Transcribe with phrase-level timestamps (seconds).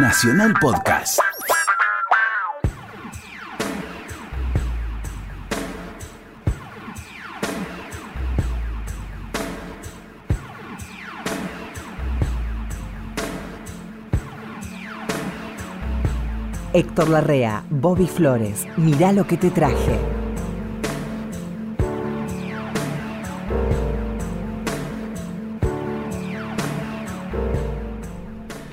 [0.00, 1.18] Nacional Podcast.
[16.72, 20.17] Héctor Larrea, Bobby Flores, mirá lo que te traje.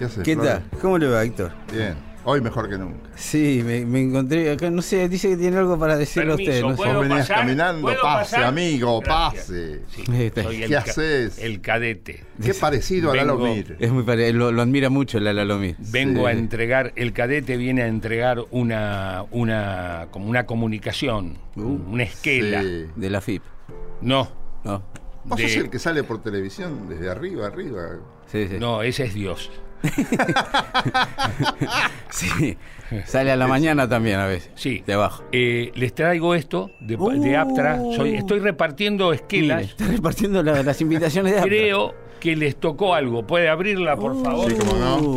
[0.05, 0.23] ¿Qué haces?
[0.23, 0.51] ¿Qué Flores?
[0.69, 0.79] tal?
[0.81, 1.51] ¿Cómo le va, Héctor?
[1.71, 2.15] Bien.
[2.27, 3.07] Hoy mejor que nunca.
[3.15, 6.59] Sí, me, me encontré acá, no sé, dice que tiene algo para decirle a usted.
[6.63, 6.75] No sé.
[6.77, 7.37] ¿puedo Vos venías pasar?
[7.45, 8.43] caminando, ¿Puedo pase, pasar?
[8.45, 9.43] amigo, Gracias.
[9.45, 9.81] pase.
[9.89, 11.37] Sí, el ¿Qué ca- haces?
[11.37, 12.23] El cadete.
[12.43, 13.77] Qué parecido a Vengo- Lalo Mir.
[13.79, 15.75] Es muy pare- lo, lo admira mucho la Lalomir.
[15.77, 16.25] Vengo Sí.
[16.25, 21.61] a entregar, el cadete viene a entregar una, una, como una comunicación, Uh.
[21.91, 22.63] una esquela.
[22.63, 22.85] Sí.
[22.95, 23.43] De la FIP.
[24.01, 24.27] No,
[24.63, 24.81] No,
[25.25, 27.81] Vos de- sos el que sale por televisión desde arriba, arriba.
[28.31, 28.57] sí, sí.
[28.59, 29.51] no, ese es Dios.
[32.09, 32.57] Sí.
[33.05, 34.51] Sale a la mañana también a veces.
[34.55, 34.83] Sí.
[34.85, 35.23] De abajo.
[35.31, 37.79] Eh, les traigo esto de, de Aptra.
[37.95, 39.63] Soy, estoy repartiendo Mire, esquelas.
[39.63, 41.49] está repartiendo la- las invitaciones de Aptra.
[41.49, 43.25] Creo que les tocó algo.
[43.25, 44.49] ¿Puede abrirla, por favor?
[44.51, 44.97] Sí, cómo no.
[44.99, 45.15] Uh,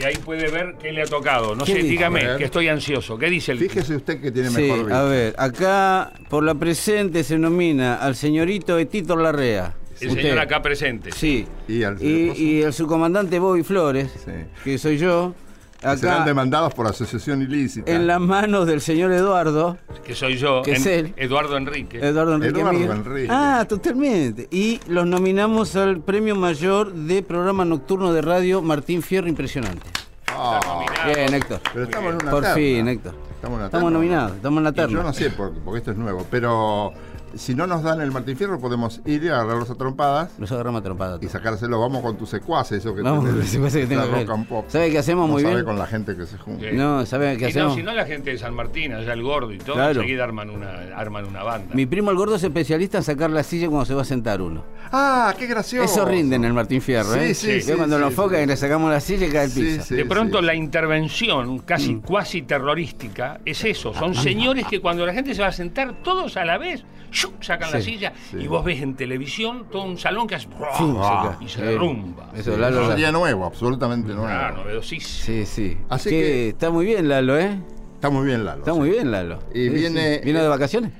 [0.00, 1.54] Y ahí puede ver qué le ha tocado.
[1.54, 1.90] No ¿Qué sé, dice?
[1.90, 3.16] dígame, que estoy ansioso.
[3.18, 5.00] ¿Qué dice el Fíjese usted que tiene Sí, mejor vista.
[5.00, 9.74] a ver, acá por la presente se nomina al señorito Etito Larrea.
[10.00, 10.22] El Usted.
[10.22, 11.12] señor acá presente?
[11.12, 11.46] Sí.
[11.68, 14.30] ¿Y al Y, y el subcomandante Bobby Flores, Sí.
[14.64, 15.34] que soy yo,
[15.80, 17.90] Serán acá demandados por asociación ilícita.
[17.90, 20.60] en las manos del señor Eduardo, Que soy yo.
[20.62, 21.14] Que es él.
[21.16, 21.98] Eduardo Enrique.
[21.98, 22.92] Eduardo Enrique Eduardo.
[22.92, 23.28] Enrique.
[23.30, 24.46] Ah, totalmente.
[24.50, 29.86] Y los nominamos al premio mayor de programa nocturno de radio Martín Fierro Impresionante.
[30.28, 31.14] Ah, Nominado.
[31.14, 31.60] Bien, Héctor.
[31.72, 32.54] pero estamos en una Por terna.
[32.56, 33.14] fin, Héctor.
[33.34, 33.98] Estamos, en una Estamos terna.
[33.98, 34.92] nominados, estamos en la Y terna.
[34.98, 36.92] Yo no sé, porque, porque esto es nuevo, pero
[37.34, 40.80] si no nos dan el Martín Fierro, podemos ir y agarrarlos a trompadas Los agarramos
[40.80, 41.18] a trompada.
[41.20, 41.80] y sacárselo.
[41.80, 44.26] Vamos con tu secuace, eso que Vamos con el secuace que tengo la que ver.
[44.26, 44.64] rock and pop.
[44.68, 45.66] ¿Sabe qué hacemos No muy sabe bien?
[45.66, 46.64] con la gente que se junta.
[46.70, 46.76] Sí.
[46.76, 47.74] No, ¿sabe qué Y no, hacemos?
[47.76, 50.00] si no la gente de San Martín, allá el gordo y todo, Claro.
[50.00, 51.74] enseguida arman una, arman una banda.
[51.74, 54.42] Mi primo el gordo es especialista en sacar la silla cuando se va a sentar
[54.42, 54.64] uno.
[54.92, 55.84] Ah, qué gracioso.
[55.84, 57.34] Eso rinde en el Martín Fierro, Sí, ¿eh?
[57.34, 58.12] sí, sí, cuando sí, lo sí.
[58.12, 59.82] enfoca y le sacamos la silla y cae Sí, piso.
[59.84, 59.94] sí.
[59.94, 60.44] de pronto sí.
[60.44, 65.48] la intervención casi cuasi terrorística es eso, son señores que cuando la gente se va
[65.48, 67.42] a sentar todos a la vez, ¡shup!
[67.42, 68.38] sacan la Sí, silla sí.
[68.38, 70.52] y vos ves en televisión todo un salón que hace Sí,
[70.98, 71.62] Ah, y se sí.
[71.62, 72.30] derrumba.
[72.34, 74.26] Eso, Sí, Lalo, no la- sería nuevo, absolutamente nuevo.
[74.28, 75.24] Ah, novedosísimo.
[75.24, 75.78] Sí, sí.
[75.88, 77.58] Así Que que- Está muy bien, Lalo, ¿eh?
[77.94, 78.60] Está muy bien, Lalo.
[78.60, 79.40] Está muy bien, Lalo.
[79.54, 80.24] Y Sí, viene- sí.
[80.24, 80.92] ¿Vino de vacaciones?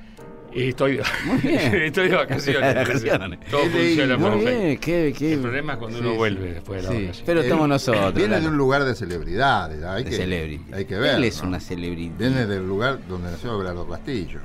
[0.53, 1.05] Y Estoy, de-
[1.45, 1.75] bien.
[1.77, 2.75] estoy de vacaciones.
[2.75, 3.39] De vacaciones.
[3.49, 4.37] Todo funciona perfecto.
[4.51, 5.33] bien, qué, qué...
[5.35, 6.17] El problema es cuando Sí, uno sí.
[6.19, 7.27] vuelve después de la Sí, vacación.
[7.27, 8.15] pero estamos nosotros.
[8.15, 8.43] Viene Lalo.
[8.43, 9.85] de un lugar de celebridades.
[9.85, 10.75] Hay De que, celebrity.
[10.75, 11.15] Hay que ver.
[11.15, 11.49] Él es ¿no?
[11.51, 12.15] una celebridad.
[12.19, 14.41] Viene del lugar donde nació Abelardo Castillo.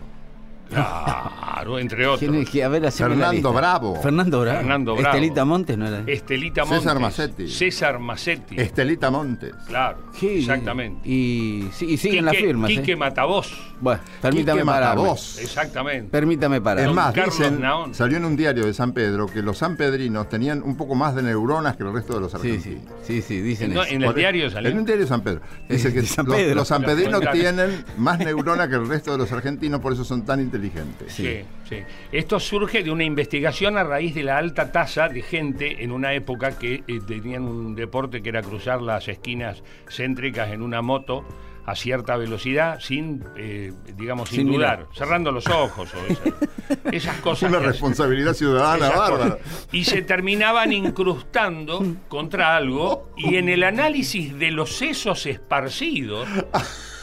[0.70, 2.20] Claro, entre otros.
[2.20, 3.53] ¿Quién es que- a ver, haceme la Fernando.
[3.53, 3.96] Bravo.
[4.02, 4.58] Fernando Bravo.
[4.59, 5.08] Fernando Bravo.
[5.16, 6.03] Estelita Montes no era.
[6.06, 6.80] Estelita Montes.
[6.84, 7.48] César Macetti.
[7.48, 8.59] César Macetti.
[8.59, 9.54] Estelita Montes.
[9.68, 11.08] Claro, Sí, exactamente.
[11.08, 12.70] Y, sí, y siguen las Quique- firmas.
[12.72, 12.75] ¿eh?
[12.75, 13.48] Quique Matavoz.
[13.81, 14.98] Bueno, permítame Quique parar.
[15.40, 16.09] Exactamente.
[16.09, 16.88] Permítame parar.
[16.88, 17.62] Es más, dicen,
[17.92, 21.24] salió en un diario de San Pedro que los sanpedrinos tenían un poco más de
[21.24, 22.84] neuronas que el resto de los argentinos.
[23.04, 23.94] sí, sí, sí, dicen No, eso.
[23.94, 24.70] en el Por- diario salió.
[24.72, 25.42] En un diario de San Pedro.
[25.70, 26.56] Dice que San los, Pedro.
[26.56, 30.40] los sanpedrinos tienen más neuronas que el resto de los argentinos, por eso son tan
[30.40, 30.65] inteligentes.
[31.08, 31.78] Sí, sí.
[32.12, 36.14] Esto surge de una investigación a raíz de la alta tasa de gente en una
[36.14, 41.25] época que eh, tenían un deporte que era cruzar las esquinas céntricas en una moto
[41.68, 44.94] a cierta velocidad sin, eh, digamos, sin, Sin dudar, mirar.
[44.96, 46.36] cerrando los ojos o esa-
[46.92, 47.50] esas cosas.
[47.50, 49.38] Una responsabilidad ciudadana esas bárbara.
[49.72, 56.28] Y se terminaban incrustando contra algo y en el análisis de los sesos esparcidos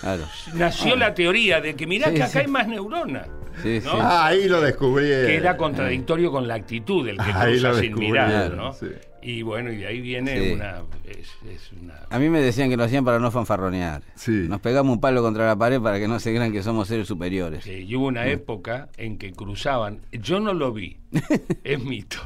[0.00, 0.24] Claro.
[0.54, 2.38] nació la teoría de que mirá Sí, que acá sí.
[2.38, 3.28] hay más neuronas.
[3.62, 3.90] Sí, ¿no?
[3.92, 3.96] sí.
[4.00, 5.04] Ah, ahí lo descubrí.
[5.06, 8.72] que era contradictorio con la actitud del que Ahí cruza lo sin mirar, ¿no?
[8.72, 8.86] sí.
[9.24, 10.52] Y bueno, y de ahí viene Sí.
[10.54, 11.94] una, es, es una...
[12.10, 14.02] A mí me decían que lo hacían para no fanfarronear.
[14.16, 14.46] Sí.
[14.48, 17.06] Nos pegamos un palo contra la pared para que no se crean que somos seres
[17.06, 17.64] superiores.
[17.64, 20.96] y hubo una época en que cruzaban, yo no lo vi,
[21.62, 22.18] es mito,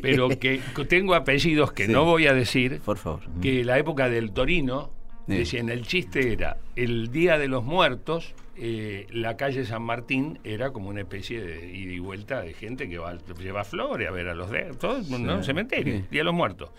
[0.00, 1.92] pero que tengo apellidos que Sí.
[1.92, 3.20] no voy a decir, Por favor.
[3.42, 4.90] que la época del Torino,
[5.26, 5.34] Sí.
[5.36, 10.70] decían, el chiste era, el Día de los Muertos, eh, la calle San Martín era
[10.70, 14.28] como una especie de ida y vuelta de gente que va, lleva flores a ver
[14.28, 15.42] a los de todo el mundo, ¿no?
[15.42, 16.04] cementerio, Sí.
[16.10, 16.70] Día de los Muertos.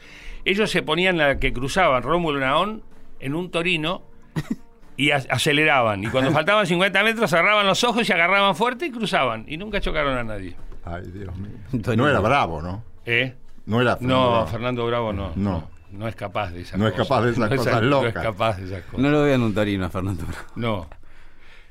[0.45, 2.83] Ellos se ponían la que cruzaban Rómulo Naón
[3.19, 4.03] en un Torino
[4.97, 6.03] y a- aceleraban.
[6.03, 9.43] Y cuando faltaban 50 metros cerraban los ojos y agarraban fuerte y cruzaban.
[9.47, 10.55] Y nunca chocaron a nadie.
[10.83, 11.51] Ay, Dios mío.
[11.97, 12.83] No era bravo, ¿no?
[13.05, 13.35] ¿Eh?
[13.65, 14.47] No era Fernando No, Bravo.
[14.47, 15.31] Fernando Bravo no.
[15.35, 15.51] No.
[15.51, 17.07] No, no es capaz de esas No es cosas.
[17.09, 18.15] capaz de esas No cosas No locas.
[18.15, 18.99] es capaz de esas cosas.
[18.99, 20.45] No lo vean un torino a Fernando Bravo.
[20.55, 20.87] No.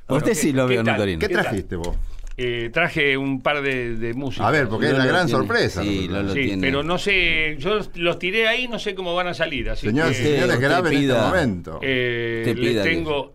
[0.08, 0.96] Usted ¿qué- sí lo veo en un tal?
[0.98, 1.18] torino.
[1.20, 1.96] ¿Qué trajiste vos?
[2.36, 4.46] Eh, traje un par de, de músicos.
[4.46, 5.82] A ver, porque es la gran tiene- sorpresa.
[5.84, 6.60] sí, tiene.
[6.60, 9.70] pero no sé, yo los tiré ahí, no sé cómo van a salir.
[9.70, 11.78] Así que, señores, graben en este momento.
[11.80, 13.34] eh, Te le pida que- tengo.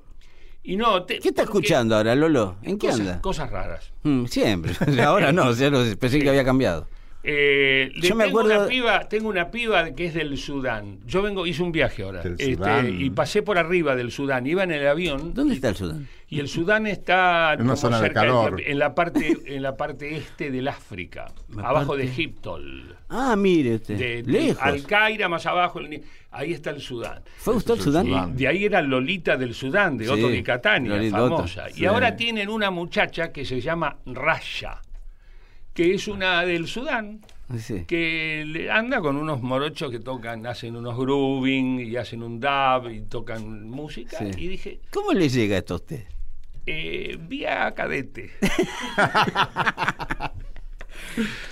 [0.64, 2.58] Y no, te- ¿Qué está escuchando ahora, Lolo?
[2.62, 3.22] ¿En qué Cosas, anda?
[3.22, 3.92] cosas raras.
[4.04, 4.74] Mm, siempre.
[5.04, 6.86] Ahora no, ya lo pensé que había cambiado.
[7.32, 10.98] Eh, le Yo me tengo acuerdo- una piba, tengo una piba que es del Sudán.
[11.06, 12.22] Yo vengo, hice un viaje ahora.
[12.24, 13.02] Del este, Sudán.
[13.02, 14.48] y pasé por arriba del Sudán.
[14.48, 15.34] Iba en el avión.
[15.36, 16.08] ¿Dónde está el Sudán?
[16.28, 18.62] Y el Sudán está En una como zona de cerca calor.
[18.66, 22.60] en la parte en la parte este del África, La abajo parte- de Egipto,
[23.10, 23.98] Ah, mire usted.
[23.98, 24.62] de, de Lejos.
[24.62, 27.22] Al Caira más abajo, el ahí está el Sudán.
[27.38, 28.08] ¿Fue usted al Sudán?
[28.08, 31.70] Y de ahí era Lolita del Sudán, de Sí, Otto Di Catania, Lolita Otto, famosa.
[31.70, 31.82] sí.
[31.82, 34.82] Y ahora tienen una muchacha que se llama Rasha,
[35.80, 37.22] que es una del Sudán,
[37.58, 37.86] Sí.
[37.88, 42.90] que le- anda con unos morochos que tocan, hacen unos grooving y hacen un dub
[42.92, 44.18] y tocan música.
[44.18, 44.26] Sí.
[44.36, 46.04] Y dije, ¿Cómo le llega esto a usted?
[46.66, 48.30] eh, vía cadete.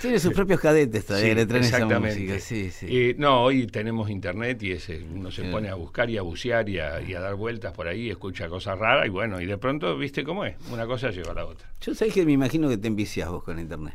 [0.02, 2.16] Tiene sus propios cadetes todavía Sí, le traen esa exactamente.
[2.20, 2.38] música.
[2.38, 2.86] Sí, sí.
[2.88, 6.68] Eh, no, hoy tenemos internet y ese, uno se pone a buscar y a bucear
[6.68, 9.56] y a, y a dar vueltas por ahí, escucha cosas raras y bueno, y de
[9.56, 10.54] pronto, ¿viste cómo es?
[10.70, 11.66] Una cosa lleva a la otra.
[11.80, 13.94] Yo sabés que me imagino que te enviciás vos con internet.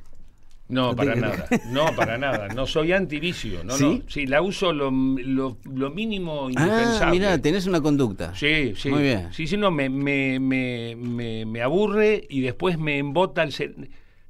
[0.73, 1.45] No, para nada.
[1.69, 2.47] No, para nada.
[2.49, 3.63] No soy antivicio.
[3.63, 3.83] No, ¿Sí?
[3.83, 4.01] no.
[4.09, 7.11] Sí, la uso lo, lo, lo mínimo Ah, indispensable.
[7.11, 8.33] mira, tenés una conducta.
[8.35, 8.89] Sí, sí.
[8.89, 9.29] Muy bien.
[9.31, 13.53] Sí, sí, no, me, me, me, me, me aburre y después me embota el...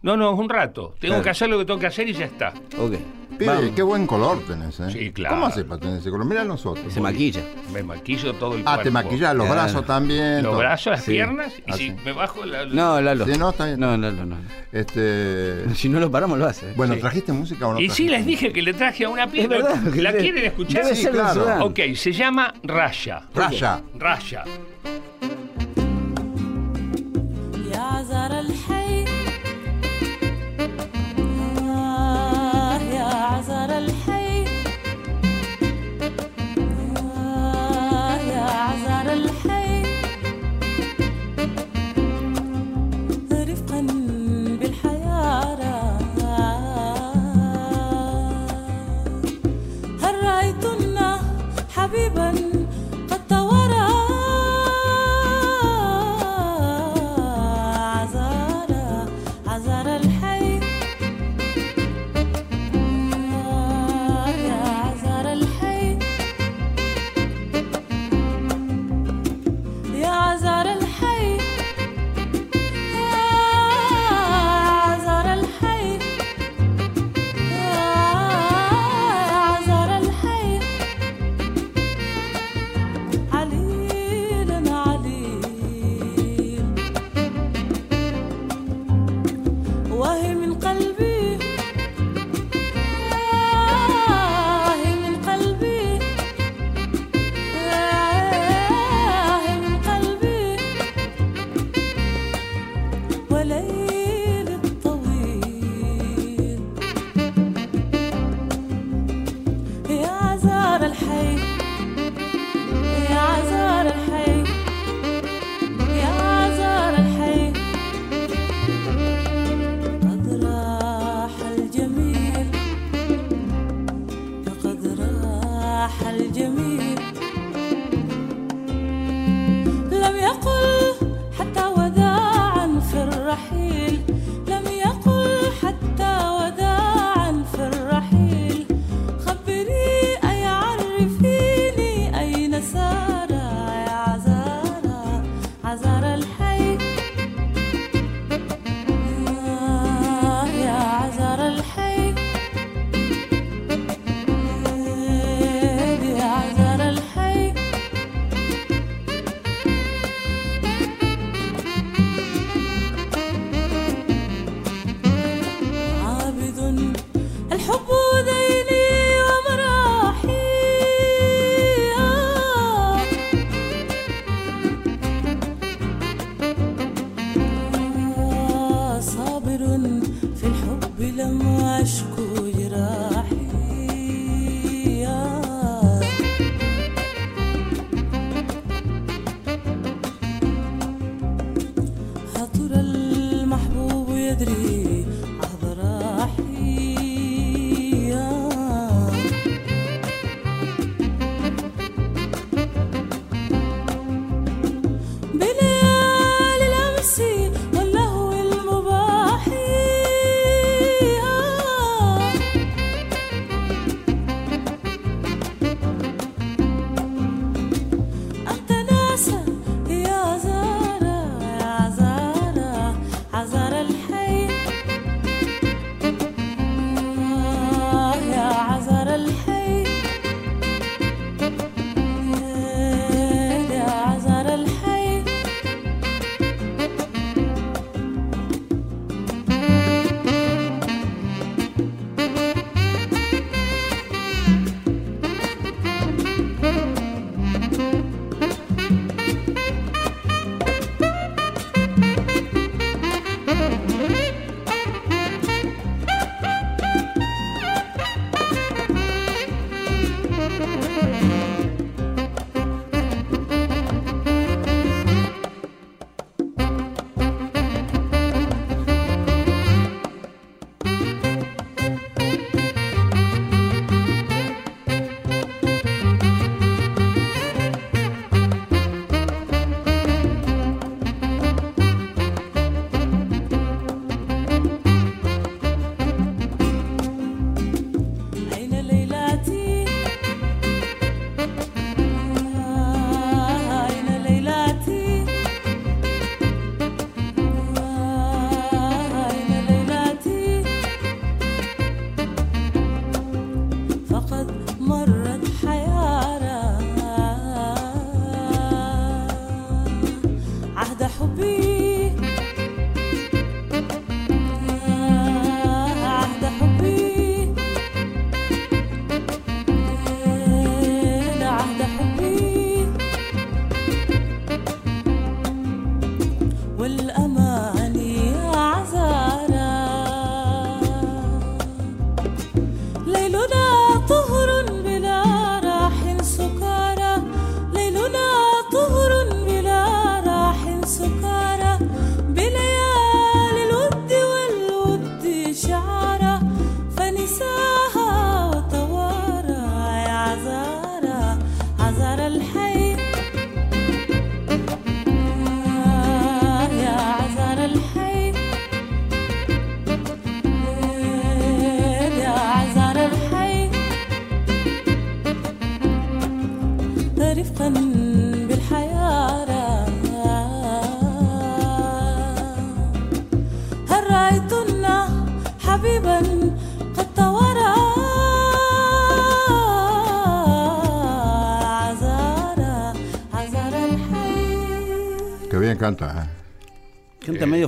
[0.04, 0.94] No, no, es un rato.
[1.00, 1.24] Tengo Claro.
[1.24, 2.54] que hacer lo que tengo que hacer y ya está.
[2.78, 2.94] Ok.
[3.40, 4.92] Pibe, qué buen color tenés, ¿eh?
[4.92, 5.36] Sí, claro.
[5.36, 6.26] ¿Cómo haces para tener ese color?
[6.28, 6.94] Mira nosotros.
[6.94, 7.42] Se maquilla.
[7.74, 8.84] Me maquillo todo el Ah, cuerpo.
[8.84, 9.62] te maquillás los Claro.
[9.62, 10.44] brazos también.
[10.44, 10.58] Los todo.
[10.60, 11.12] brazos, las Sí.
[11.12, 11.96] piernas y Ah, si sí.
[12.06, 12.66] me bajo la...
[12.66, 13.26] No, Lalo.
[13.26, 13.80] Sí, no, está bien.
[13.80, 14.38] No, no, no, no.
[14.72, 15.64] Este.
[15.76, 16.74] Si no lo paramos, lo hace.
[16.74, 17.00] Bueno, Sí.
[17.00, 17.80] ¿trajiste música o no?
[17.80, 19.82] Y sí, les dije que le traje a una verdad.
[19.96, 20.84] ¿La quieren escuchar?
[20.84, 21.66] Debe Sí, claro.
[21.66, 23.24] Ok, se llama Raya.
[23.34, 23.82] Raya.
[23.98, 24.44] Raya.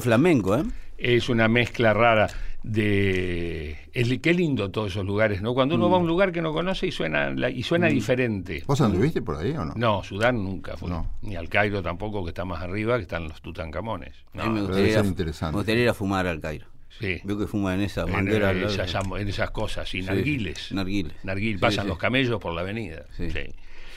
[0.05, 0.63] Flamenco, ¿eh?
[0.97, 2.29] Es una mezcla rara
[2.63, 3.77] de...
[3.93, 5.53] el- qué lindo todos esos lugares, ¿no?
[5.53, 8.63] Cuando uno va a un lugar que no conoce y suena, la- y suena diferente.
[8.65, 9.73] ¿Vos anduviste por ahí o no?
[9.75, 10.89] No, Sudán nunca fue.
[10.89, 11.09] No.
[11.21, 14.13] Ni al Cairo tampoco, que está más arriba, que están los Tutankamones.
[14.37, 15.51] A mí me gustaría, ser interesante.
[15.53, 16.67] me gustaría ir a fumar al Cairo.
[16.99, 17.19] sí.
[17.23, 18.05] Veo que fuman en esas,
[18.95, 20.71] am- en esas cosas, y Sí, narguiles.
[20.71, 21.13] narguiles.
[21.23, 21.89] Narguil, Sí, pasan sí.
[21.89, 23.05] los camellos por la avenida.
[23.17, 23.27] Sí.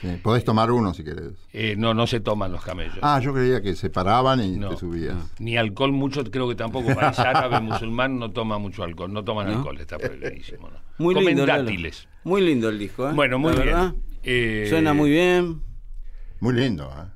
[0.01, 0.09] Sí.
[0.09, 1.33] Sí, Podés tomar uno si querés.
[1.53, 2.99] Eh, no, no se toman los camellos.
[3.03, 4.69] Ah, yo creía que se paraban y No.
[4.71, 5.17] te subías.
[5.41, 9.13] Ni alcohol mucho, creo que tampoco país árabe, musulmán, no toma mucho alcohol.
[9.13, 9.57] No toman ¿No?
[9.59, 10.69] alcohol, está prohibidísimo.
[10.71, 10.79] ¿no?
[10.99, 11.47] Muy Comen lindo.
[11.47, 12.09] Dátiles.
[12.25, 13.13] Muy lindo el disco, ¿eh?
[13.15, 13.75] Bueno, muy La bien.
[13.77, 15.63] verdad, Eh, Suena muy bien.
[16.41, 17.09] Muy lindo, ¿eh?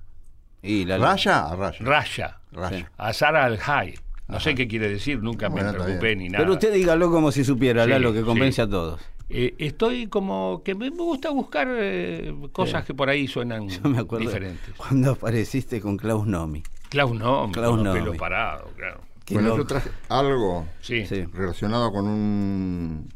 [0.63, 1.47] Y la ¿Raya?
[1.47, 1.79] A raya.
[1.81, 2.39] Raya.
[2.53, 2.91] Raya.
[2.97, 3.95] Azar al Hay.
[4.29, 6.43] No sé qué quiere decir, nunca Bueno, me preocupé ni nada.
[6.45, 8.25] Pero usted dígalo como si supiera, Sí, Lalo, que sí.
[8.25, 9.01] convence a todos.
[9.29, 13.99] Eh, estoy como que me gusta buscar eh, cosas que por ahí suenan Yo me
[14.01, 14.75] acuerdo diferentes.
[14.77, 16.63] cuando apareciste con Klaus Nomi.
[16.91, 17.13] Klaus
[17.53, 17.99] Klaus Nomi.
[18.01, 19.01] pelos parados, claro.
[19.31, 21.05] Bueno, yo traje algo Sí.
[21.33, 23.09] Relacionado con un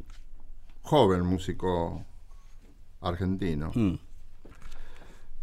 [0.82, 2.04] joven músico
[3.02, 3.94] argentino Mm.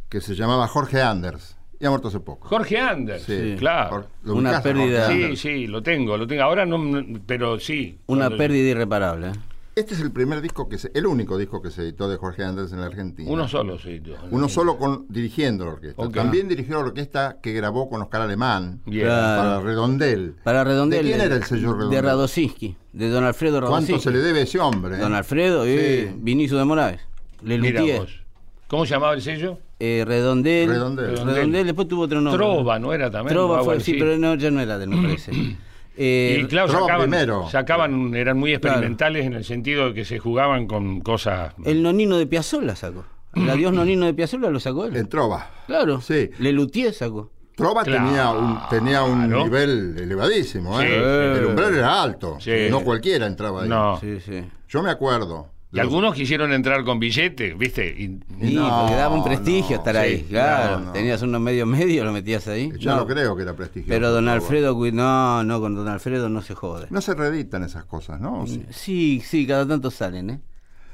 [0.10, 2.48] que se llamaba Jorge Anders y ha muerto hace poco.
[2.48, 3.56] Jorge Anders, Sí.
[3.60, 3.92] claro.
[3.98, 6.42] Jor- ¿lo Una pérdida- Sí, sí, lo tengo, lo tengo.
[6.44, 6.80] Ahora no,
[7.28, 8.00] pero sí.
[8.08, 9.34] Una pérdida irreparable.
[9.76, 12.44] Este es el primer disco que se, el único disco que se editó de Jorge
[12.44, 13.30] Anders en la Argentina.
[13.32, 14.02] Uno solo, sí.
[14.04, 14.14] yo.
[14.30, 16.00] Uno solo con dirigiendo la orquesta.
[16.00, 16.14] Ok.
[16.14, 20.36] También dirigió la orquesta que grabó con Oscar Alemán para Redondel.
[20.44, 21.04] Para Redondel.
[21.04, 21.90] ¿De quién era el sello Redondel?
[21.90, 23.92] De Radosinski, de Don Alfredo Radosinski.
[23.94, 24.96] ¿Cuánto se le debe a ese hombre?
[24.96, 25.00] eh?
[25.00, 26.20] Don Alfredo, eh, Sí.
[26.22, 27.02] Vinicio de Moraes.
[27.42, 28.00] Le Mira Luthier.
[28.02, 28.20] vos.
[28.68, 29.58] ¿Cómo se llamaba el sello?
[29.80, 30.70] Eh, Redondel.
[30.70, 31.18] Redondel.
[31.18, 32.38] Redondel, después tuvo otro nombre.
[32.38, 33.34] Trova, ¿no era también?
[33.34, 33.94] Trova fue, así.
[33.94, 35.32] sí, pero no, ya no era de me parece.
[35.96, 37.50] Eh, y claro, sacaban, primero.
[37.50, 41.54] sacaban, eran muy experimentales en el sentido de que se jugaban con cosas.
[41.66, 43.06] El nonino de Piazzolla sacó.
[43.36, 44.96] El adiós nonino de Piazzolla lo sacó él.
[44.96, 45.50] En Trova.
[45.68, 46.02] Claro.
[46.02, 46.30] Sí.
[46.40, 47.32] Le Luthier sacó.
[47.56, 48.08] Trova Claro.
[48.08, 50.82] tenía un, tenía un nivel elevadísimo.
[50.82, 50.88] ¿eh?
[50.88, 51.40] Sí.
[51.40, 52.38] El umbral era alto.
[52.40, 52.52] Sí.
[52.72, 53.70] No cualquiera entraba ahí.
[53.70, 54.00] No.
[54.00, 54.44] Sí, sí.
[54.68, 55.50] Yo me acuerdo.
[55.74, 57.88] Y algunos quisieron entrar con billete, ¿viste?
[57.98, 60.22] Y- Y No, porque daba un prestigio no, estar sí, ahí.
[60.30, 60.80] Claro.
[60.82, 60.92] no.
[60.92, 62.72] Tenías unos medio medio, lo metías ahí.
[62.80, 63.90] Ya No, no creo que era prestigioso.
[63.90, 64.30] Pero don.
[64.30, 66.88] Alfredo, no, no, con don Alfredo no se jode.
[66.92, 68.42] No se reeditan esas cosas, ¿no?
[68.44, 68.64] ¿O sí?
[68.70, 70.40] Sí, sí, cada tanto salen, ¿eh?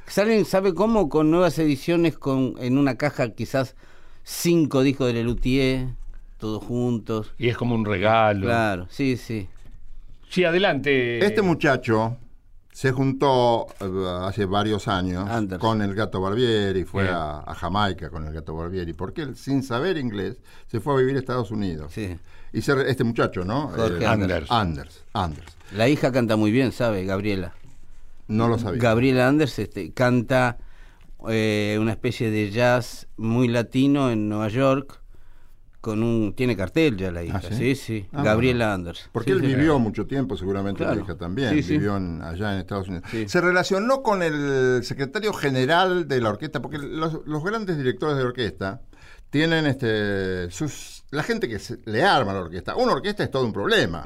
[0.08, 1.10] Salen, ¿sabe cómo?
[1.10, 3.76] Con nuevas ediciones, con en una caja quizás
[4.24, 5.88] cinco discos de Lelutier,
[6.38, 7.34] todos juntos.
[7.38, 8.46] y es como un regalo.
[8.46, 9.48] Claro, sí, sí.
[10.30, 11.24] Sí, adelante.
[11.26, 12.16] Este muchacho
[12.80, 18.26] se juntó eh, hace varios años con el gato Barbieri, fue a, a Jamaica con
[18.26, 21.92] el gato Barbieri, porque él, sin saber inglés, se fue a vivir a Estados Unidos.
[21.94, 22.18] Sí.
[22.54, 23.68] Y este muchacho, ¿no?
[23.68, 24.50] Jorge Anders.
[24.50, 25.04] Anders.
[25.12, 25.58] Anders.
[25.76, 27.04] La hija canta muy bien, ¿sabe?
[27.04, 27.54] Gabriela.
[28.30, 28.82] No lo sabía.
[28.82, 30.58] Gabriela Anders este, canta
[31.28, 35.02] eh, una especie de jazz muy latino en Nueva York.
[35.82, 37.76] Con un, tiene cartel ya la hija, ¿Ah, sí, sí?
[37.76, 38.06] sí.
[38.12, 39.10] Ah, Gabriela Anders.
[39.14, 40.96] Porque Sí, él vivió mucho tiempo, seguramente Claro.
[40.96, 43.06] la hija también, vivió en- allá en Estados Unidos.
[43.28, 48.24] Se relacionó con el secretario general de la orquesta, porque los, los grandes directores de
[48.24, 48.82] orquesta
[49.30, 52.76] tienen este sus la gente que se- le arma la orquesta.
[52.76, 54.06] Una orquesta es todo un problema.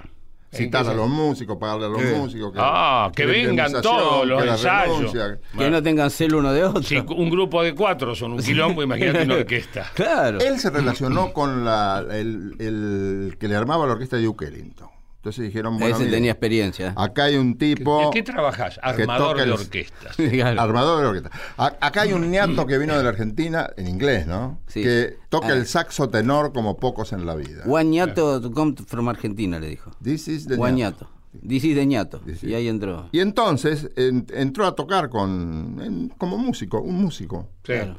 [0.53, 2.53] Citar a los músicos, pagarle a los músicos.
[2.57, 4.97] Ah, que vengan todos los que ensayos.
[4.97, 5.39] renuncia.
[5.57, 6.83] Que no tengan celo uno de otro.
[6.83, 9.91] Si un grupo de cuatro son un quilombo, imagínate una orquesta.
[9.93, 10.39] Claro.
[10.39, 14.89] Él se relacionó con la, el, el que le armaba la orquesta de Duke Ellington.
[15.23, 16.93] Entonces dijeron, bueno, Ese mire, tenía experiencia.
[16.97, 18.03] acá hay un tipo...
[18.03, 18.77] ¿En qué trabajas?
[18.83, 20.17] Armador de orquestas.
[20.17, 20.59] Claro.
[20.61, 21.31] Armador de la orquesta.
[21.55, 24.59] A- acá hay un niato que vino de la Argentina, en inglés, ¿no?
[24.67, 24.83] Sí.
[24.83, 25.53] Que toca Ah.
[25.53, 27.63] el saxo tenor como pocos en la vida.
[27.65, 29.91] Guañato to come from Argentina, le dijo.
[30.03, 31.09] This is the Guañato.
[31.47, 32.19] This is de ñato.
[32.19, 33.07] This is- Y ahí entró.
[33.13, 37.47] Y entonces en- entró a tocar con en- como músico, un músico.
[37.65, 37.71] Sí.
[37.71, 37.95] Claro.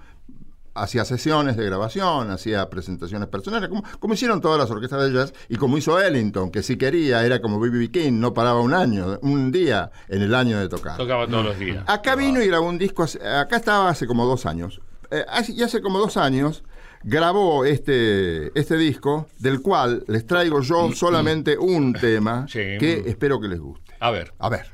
[0.75, 5.33] Hacía sesiones de grabación, hacía presentaciones personales, como, como hicieron todas las orquestas de jazz,
[5.49, 7.91] y como hizo Ellington, que si quería era como B.B.
[7.93, 10.97] King, no paraba un año, un día en el año de tocar.
[10.97, 11.85] Tocaba todos los días.
[11.87, 14.81] Acá vino y grabó un disco, acá estaba hace como dos años.
[15.11, 16.65] Eh, hace- y hace como dos años
[17.05, 22.59] grabó este, este disco, del cual les traigo yo solamente un tema Sí.
[22.81, 23.95] que espero que les guste.
[24.01, 24.33] A ver.
[24.39, 24.67] A ver.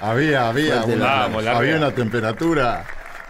[0.00, 2.84] Había, había, una, Vamos, había una temperatura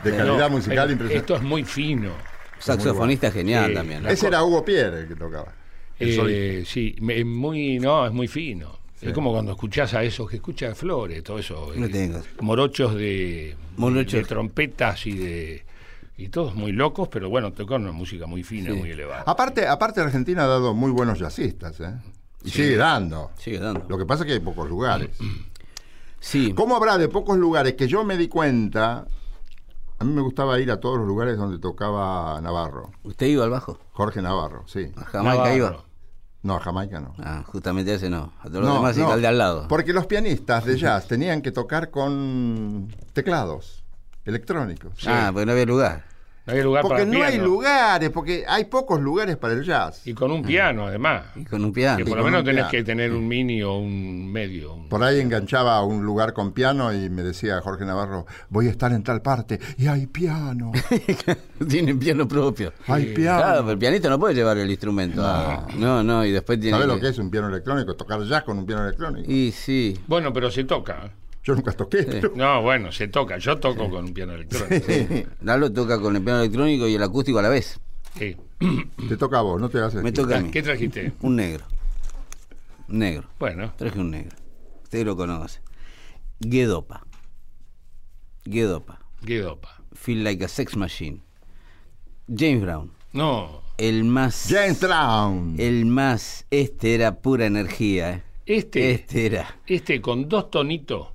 [0.04, 1.16] de No, calidad musical impresionante.
[1.16, 2.12] Esto es muy fino.
[2.58, 4.06] Saxofonista genial también.
[4.06, 5.52] Ese era Hugo Pierre el que tocaba.
[6.00, 8.78] Eh, sí, muy, no, es muy fino.
[9.00, 11.72] Es como cuando escuchás a esos que escuchan Flores, todo eso.
[11.76, 12.20] No eh, tengo.
[12.40, 14.14] Morochos de, Morochos.
[14.14, 15.64] de trompetas y de.
[16.16, 18.76] Y todos muy locos, pero bueno, tocan una música muy fina, Sí.
[18.76, 19.22] muy elevada.
[19.24, 21.92] Aparte, aparte Argentina ha dado muy buenos jazzistas, ¿eh?
[22.44, 23.30] Y sigue dando.
[23.38, 23.86] Sigue dando.
[23.88, 25.10] Lo que pasa es que hay pocos lugares.
[26.20, 26.52] Sí.
[26.54, 29.06] ¿Cómo habrá de pocos lugares que yo me di cuenta?
[30.00, 32.90] A mí me gustaba ir a todos los lugares donde tocaba Navarro.
[33.02, 33.78] ¿Usted iba al bajo?
[33.92, 34.92] Jorge Navarro, sí.
[34.96, 35.56] ¿A Jamaica Navarro.
[35.56, 35.84] iba?
[36.42, 37.14] No, a Jamaica no.
[37.18, 38.32] Ah, justamente ese no.
[38.40, 39.66] A todos los No, demás y no, al de al lado.
[39.68, 43.82] Porque los pianistas de jazz tenían que tocar con teclados
[44.24, 44.92] electrónicos.
[45.06, 46.04] Ah, porque no había lugar.
[46.48, 50.06] No hay lugar Porque para no hay lugares, porque hay pocos lugares para el jazz.
[50.06, 51.24] Y con un piano, además.
[51.36, 51.98] Y con un piano.
[51.98, 52.70] Que por lo menos tenés piano.
[52.70, 54.74] que tener un mini o un medio.
[54.74, 58.66] un- Por ahí enganchaba a un lugar con piano y me decía Jorge Navarro, voy
[58.68, 60.72] a estar en tal parte y hay piano,
[61.68, 62.72] Tienen piano propio.
[62.86, 63.38] hay piano.
[63.38, 65.22] Claro, pero el pianista no puede llevar el instrumento.
[65.76, 66.78] No, no, y después tiene.
[66.78, 67.94] ¿Sabes que- lo que es un piano electrónico?
[67.94, 69.30] Tocar jazz con un piano electrónico.
[69.30, 69.98] Y sí.
[70.06, 71.10] Bueno, pero se toca.
[71.48, 72.02] Yo nunca toqué.
[72.02, 73.38] pero- No, bueno, se toca.
[73.38, 75.30] Yo toco con un piano electrónico.
[75.40, 77.80] Lalo toca con el piano electrónico y el acústico a la vez.
[78.18, 78.36] Sí.
[79.08, 80.50] Te toca a vos, no te hagas Me el- toca a mí.
[80.50, 81.12] ¿Qué trajiste?
[81.22, 81.64] Un negro.
[82.88, 83.28] Un negro.
[83.38, 84.36] Bueno, Traje un negro.
[84.82, 85.60] Usted lo conoce.
[86.40, 87.06] Guedopa.
[88.44, 89.00] Guedopa.
[89.24, 89.82] qué dopa.
[89.94, 91.22] Feel like a sex machine.
[92.28, 92.92] James Brown.
[93.14, 94.48] No, El más.
[94.50, 95.54] James Brown.
[95.58, 96.44] El más.
[96.50, 98.10] Este era pura energía.
[98.16, 98.22] ¿eh?
[98.46, 99.56] este, Este era.
[99.66, 101.08] este con dos tonitos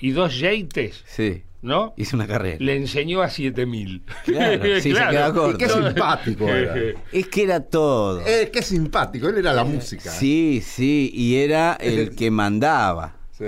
[0.00, 1.42] y dos yeites, Sí.
[1.62, 1.94] ¿no?
[1.96, 2.56] Hizo una carrera.
[2.60, 4.02] Le enseñó a 7000.
[4.24, 5.54] Claro, sí, se queda corto.
[5.54, 6.74] Y qué simpático era.
[7.12, 8.20] Es que era todo.
[8.26, 10.10] Eh, qué simpático, él era la música.
[10.10, 11.10] Sí, sí.
[11.14, 13.16] Y era el que mandaba.
[13.36, 13.44] Sí.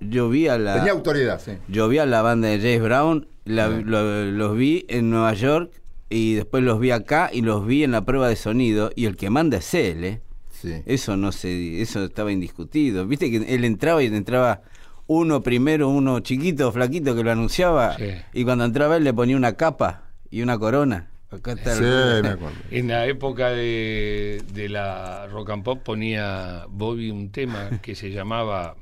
[0.00, 0.74] Yo vi a la.
[0.76, 1.52] Tenía autoridad, sí.
[1.68, 5.72] Yo vi a la banda de James Brown, la- lo- los vi en Nueva York
[6.08, 9.16] y después los vi acá y los vi en la prueba de sonido y el
[9.16, 10.20] que manda es él, ¿eh?
[10.50, 10.82] Sí.
[10.86, 13.06] Eso no se, eso estaba indiscutido.
[13.06, 14.62] Viste que él entraba y entraba
[15.12, 18.10] uno primero, uno chiquito, flaquito que lo anunciaba Sí.
[18.32, 21.08] y cuando entraba él le ponía una capa y una corona.
[21.32, 22.56] Acá está Sí, el- me acuerdo.
[22.70, 28.10] En la época de, de la rock and pop ponía Bobby un tema que se
[28.12, 28.76] llamaba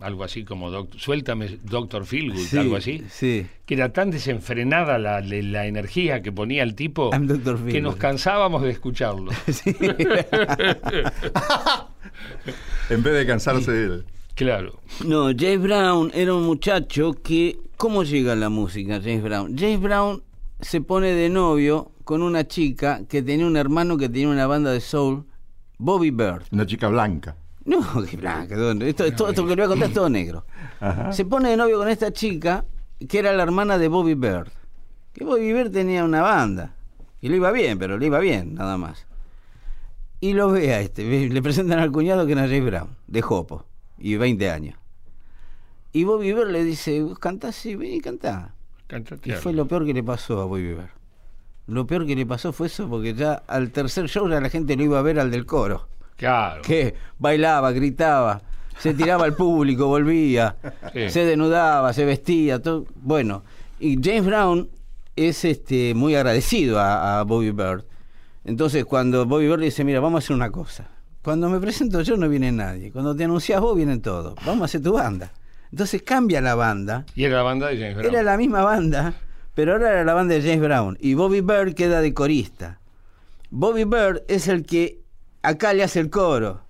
[0.00, 3.04] algo así como Doc- Suéltame Doctor Feelgood, Sí, algo así.
[3.08, 3.46] Sí.
[3.64, 7.64] Que era tan desenfrenada la, la- la energía que ponía el tipo I'm Dr.
[7.66, 9.30] que nos cansábamos de escucharlo.
[9.52, 9.72] Sí.
[12.90, 14.04] En vez de cansarse de él.
[14.34, 14.80] Claro.
[15.04, 17.58] No, James Brown era un muchacho que...
[17.76, 19.56] ¿Cómo llega la música, James Brown?
[19.56, 20.22] James Brown
[20.60, 24.70] se pone de novio con una chica que tenía un hermano que tenía una banda
[24.70, 25.24] de soul,
[25.78, 26.42] Bobby Bird.
[26.52, 27.36] Una chica blanca.
[27.64, 28.54] No, qué blanca.
[28.54, 30.44] todo- Esto, esto, esto que le voy a contar es todo negro.
[31.12, 32.64] Se pone de novio con esta chica
[33.08, 34.48] que era la hermana de Bobby Bird.
[35.14, 36.74] Que Bobby Bird tenía una banda.
[37.22, 39.06] Y le iba bien, pero le iba bien, nada más.
[40.20, 41.28] Y lo ve a este.
[41.30, 43.64] Le presentan al cuñado que era James Brown, de Jopo,
[44.00, 44.76] y 20 años.
[45.92, 47.56] Y Bobby Bird le dice, ¿vos cantás?
[47.56, 48.54] Sí, ven y cantá.
[48.86, 49.42] Cantate Y algo.
[49.42, 50.90] fue lo peor que le pasó a Bobby Bird.
[51.66, 54.76] Lo peor que le pasó fue eso, porque ya al tercer show ya la gente
[54.76, 56.62] lo iba a ver al del coro Claro.
[56.62, 58.42] que bailaba, gritaba,
[58.78, 60.56] se tiraba al público, volvía,
[60.92, 61.10] Sí.
[61.10, 62.86] se desnudaba, se vestía, todo.
[62.96, 63.42] Bueno,
[63.78, 64.68] y James Brown
[65.16, 67.84] es este muy agradecido a, a Bobby Bird.
[68.44, 70.88] Entonces, cuando Bobby Bird dice, mira, vamos a hacer una cosa.
[71.22, 72.90] Cuando me presento yo no viene nadie.
[72.92, 74.34] Cuando te anuncias vos vienen todos.
[74.46, 75.32] Vamos a hacer tu banda.
[75.70, 77.04] Entonces cambia la banda.
[77.14, 78.14] Y era la banda de James Brown.
[78.14, 79.14] Era la misma banda,
[79.54, 80.96] pero ahora era la banda de James Brown.
[81.00, 82.80] Y Bobby Bird queda de corista.
[83.50, 85.00] Bobby Bird es el que
[85.42, 86.62] acá le hace el coro.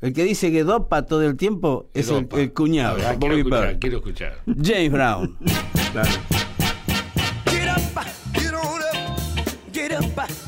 [0.00, 3.66] El que dice que dopa todo el tiempo es el, cuñado, Ah, quiero Bobby escuchar,
[3.68, 3.78] Bird.
[3.80, 4.38] quiero escuchar.
[4.62, 5.36] James Brown.
[7.46, 10.47] Get up, get on up, get up,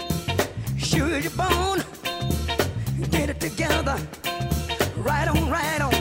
[0.91, 1.81] Sure you're born.
[3.11, 3.95] Get it together.
[4.97, 5.93] Right on, right on.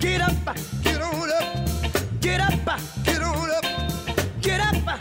[0.00, 2.20] Get up, get on up.
[2.20, 3.64] Get up, get on up.
[4.40, 4.98] Get up,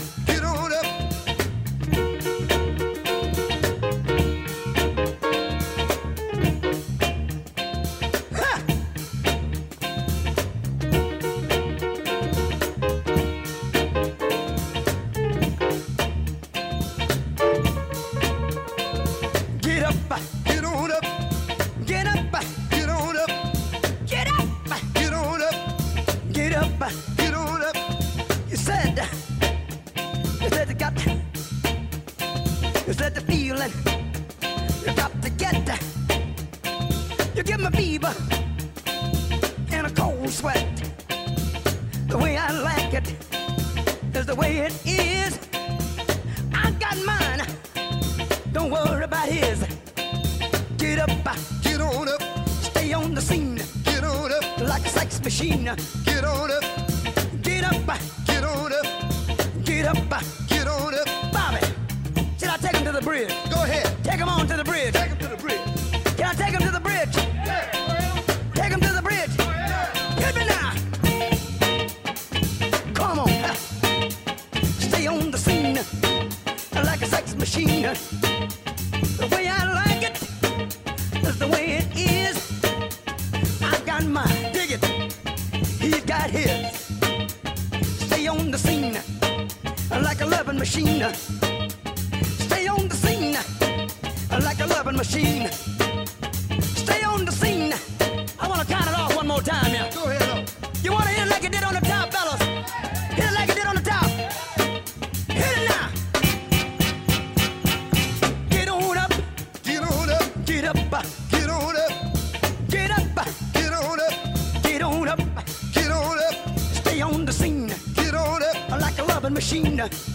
[119.42, 120.11] machine.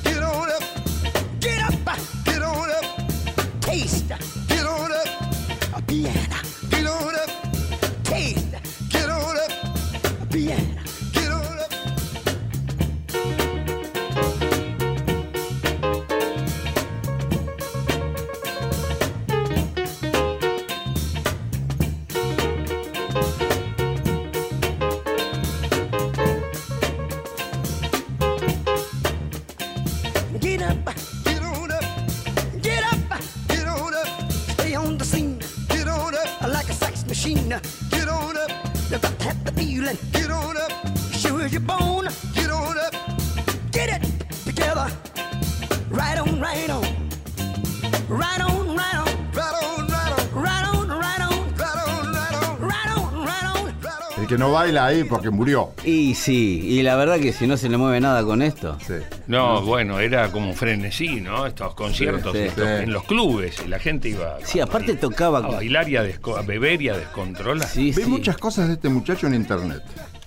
[54.46, 55.70] No baila ahí porque murió.
[55.84, 58.76] Y sí, y la verdad que si no se le mueve nada con esto.
[58.86, 58.94] Sí.
[59.26, 61.46] No, bueno, era como un frenesí, ¿no?
[61.46, 62.44] Estos conciertos Sí, sí.
[62.48, 62.82] estos, Sí.
[62.84, 65.38] en los clubes y la gente iba Sí, aparte tocaba.
[65.38, 67.68] a bailar y a, desco- a beber y a descontrolar.
[67.68, 68.04] Sí, sí.
[68.06, 69.82] muchas cosas de este muchacho en internet.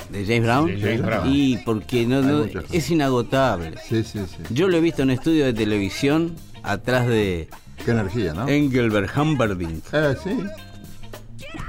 [0.10, 0.66] ¿De James Brown?
[0.68, 1.24] De James Brown.
[1.34, 3.76] Y porque no, no- es inagotable.
[3.88, 4.38] Sí, sí, sí.
[4.50, 7.48] Yo lo he visto en estudio de televisión atrás de
[7.86, 8.48] Qué energía, ¿no?
[8.48, 9.84] Engelbert Humperdinck.
[9.94, 10.32] Eh, sí.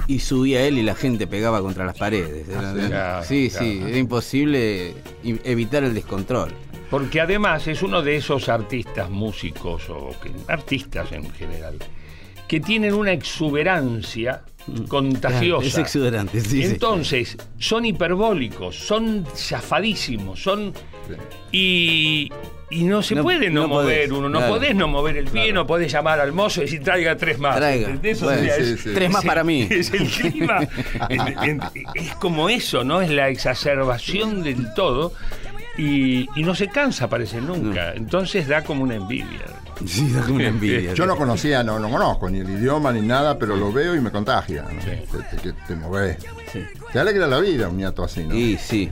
[0.07, 2.47] Y subía él y la gente pegaba contra las paredes.
[2.49, 2.87] Era- Ah, sí.
[2.87, 3.65] Claro, sí, claro.
[3.65, 6.51] sí, era imposible evitar el descontrol.
[6.89, 11.77] Porque además es uno de esos artistas, músicos o que- artistas en general,
[12.47, 14.43] que tienen una exuberancia
[14.89, 15.63] contagiosa.
[15.63, 15.67] Mm.
[15.69, 16.63] Es exuberante, sí, sí.
[16.63, 20.73] Entonces, son hiperbólicos, son zafadísimos, son.
[21.51, 22.29] Y,
[22.71, 24.53] y no se No- puede no, no mover podés, uno, no claro.
[24.55, 27.57] podés no mover el pie, no podés llamar al mozo y decir traiga tres más.
[27.57, 27.89] Traiga.
[28.01, 28.89] sí, es- sí.
[28.93, 29.67] Tres más para mí.
[29.69, 30.59] Es el clima.
[31.95, 33.01] Es como eso, ¿no?
[33.01, 35.13] Es la exacerbación del todo.
[35.77, 37.93] Y, y no se cansa, parece nunca.
[37.93, 39.45] Entonces da como una envidia.
[39.85, 40.93] Sí, da como una envidia.
[40.95, 44.01] Yo no conocía, no, no conozco ni el idioma ni nada, pero lo veo y
[44.01, 44.63] me contagia.
[44.63, 44.81] ¿no?
[44.81, 44.89] Sí.
[45.31, 46.17] Te, te, te movés.
[46.51, 46.59] Sí.
[46.91, 48.35] Te alegra la vida un nieto así, ¿no?
[48.35, 48.91] Y sí.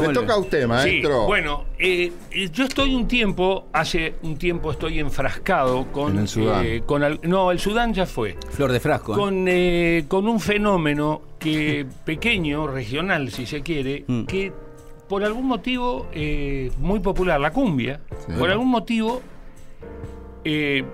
[0.00, 0.20] ¿Qué Le vuelve?
[0.22, 1.26] toca a usted, Sí, maestro.
[1.26, 6.12] bueno, eh, eh, yo estoy un tiempo, hace un tiempo estoy enfrascado con...
[6.12, 6.64] En el Sudán.
[6.66, 8.36] eh, con al- no, el Sudán ya fue.
[8.50, 9.12] Flor de frasco.
[9.14, 9.16] ¿eh?
[9.16, 14.24] Con, eh, con un fenómeno que pequeño, regional si se quiere, Mm.
[14.24, 14.52] que
[15.08, 18.32] por algún motivo eh, muy popular, la cumbia, Sí.
[18.38, 19.22] por algún motivo,
[20.44, 20.84] eh,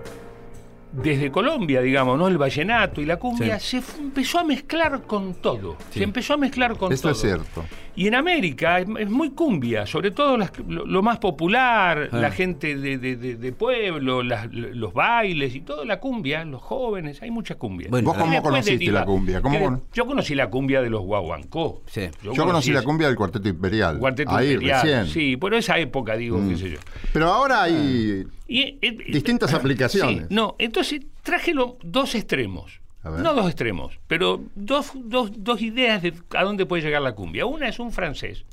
[0.92, 2.28] desde Colombia, digamos, ¿no?
[2.28, 5.76] El vallenato y la cumbia se empezó a mezclar con todo.
[5.90, 7.12] Se empezó a mezclar con Eso todo.
[7.12, 7.64] es cierto.
[7.94, 12.18] Y en América es, es muy cumbia, sobre todo las- lo, lo más popular, Ah.
[12.18, 16.62] la gente de, de- de- de pueblo, las- los bailes y todo, la cumbia, los
[16.62, 17.88] jóvenes, hay mucha cumbia.
[17.90, 19.42] Bueno, ¿Vos cómo conociste deriva- la cumbia?
[19.42, 21.82] ¿Cómo con- Yo conocí la cumbia de los guaguancó.
[21.86, 22.08] Sí.
[22.22, 23.98] Yo conocí la cumbia del Cuarteto Imperial.
[23.98, 25.06] Cuarteto Ahí, Imperial, recién.
[25.06, 26.78] Sí, por esa época, digo, qué sé yo.
[27.12, 28.24] Pero ahora hay.
[28.48, 30.26] Y, eh, eh, Distintas aplicaciones.
[30.28, 32.80] Sí, no, entonces traje lo- dos extremos.
[33.04, 37.46] No dos extremos, pero dos, dos, dos ideas de a dónde puede llegar la cumbia.
[37.46, 38.44] Una es un francés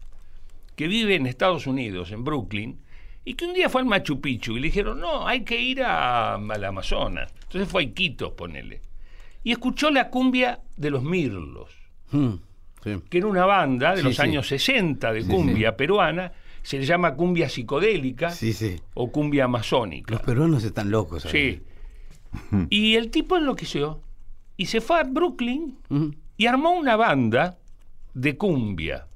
[0.76, 2.80] que vive en Estados Unidos, en Brooklyn,
[3.26, 5.84] y que un día fue al Machu Picchu y le dijeron, no, hay que ir
[5.84, 7.32] a, al Amazonas.
[7.44, 8.82] Entonces fue a Iquitos, ponele.
[9.44, 11.70] Y escuchó la cumbia de los mirlos.
[12.12, 12.34] Mm.
[12.84, 12.96] Sí.
[13.10, 14.22] que era una banda de Sí, los sí.
[14.22, 16.32] años 60 de cumbia peruana,
[16.64, 18.78] se le llama cumbia psicodélica Sí, sí.
[18.94, 20.14] o cumbia amazónica.
[20.14, 21.24] Los peruanos están locos.
[21.24, 21.60] ¿sabes?
[22.52, 22.68] Sí.
[22.70, 24.00] Y el tipo enloqueció
[24.60, 25.78] y se fue a Brooklyn
[26.38, 27.58] y armó una banda
[28.14, 29.08] de cumbia.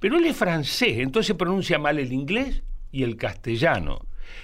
[0.00, 3.98] Pero él es francés, entonces pronuncia mal el inglés y el castellano.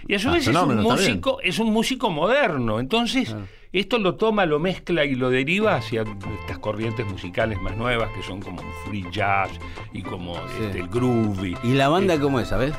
[0.06, 2.80] Y a su Ah, vez es un músico, es un músico moderno.
[2.80, 3.34] Entonces,
[3.72, 6.04] esto lo toma, lo mezcla y lo deriva hacia
[6.40, 9.50] estas corrientes musicales más nuevas que son como free jazz
[9.92, 10.64] y como Sí.
[10.64, 11.56] este, el groovy.
[11.64, 12.74] ¿Y la banda Eh, cómo es, sabes?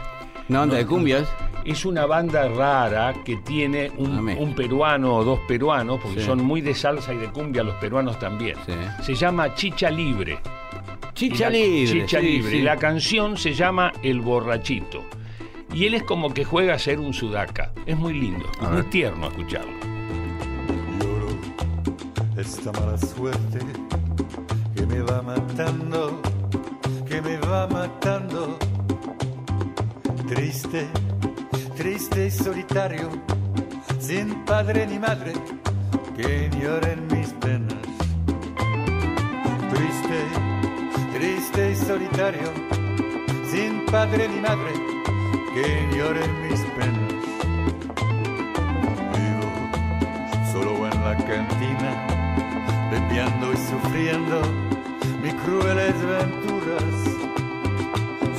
[0.50, 1.28] Una banda de cumbias.
[1.66, 6.26] es una banda rara que tiene un, un peruano o dos peruanos, porque Sí.
[6.26, 8.58] son muy de salsa y de cumbia los peruanos también.
[8.66, 8.74] Sí.
[9.04, 10.40] Se llama Chicha Libre.
[11.14, 12.02] Chicha la- libre.
[12.02, 12.52] Chicha sí, Libre.
[12.52, 12.58] sí.
[12.58, 15.04] Y la canción se llama El Borrachito.
[15.74, 17.72] Y él es como que juega a ser un sudaca.
[17.86, 18.90] Es muy lindo, A es muy ver.
[18.90, 19.72] tierno escucharlo.
[21.00, 21.28] Lloro
[22.38, 23.60] esta mala suerte
[24.76, 26.20] que me va matando,
[27.08, 28.58] que me va matando.
[30.28, 30.88] Triste,
[31.76, 33.10] triste y solitario,
[34.00, 35.34] sin padre ni madre,
[36.16, 37.78] que lloren mis penas.
[39.70, 40.20] Triste,
[41.14, 42.52] triste y solitario,
[43.52, 44.72] sin padre ni madre,
[45.54, 47.14] que lloren mis penas.
[49.14, 49.52] Vivo
[50.52, 52.08] solo en la cantina,
[52.90, 54.42] bebiendo y sufriendo
[55.22, 56.94] mis crueles venturas.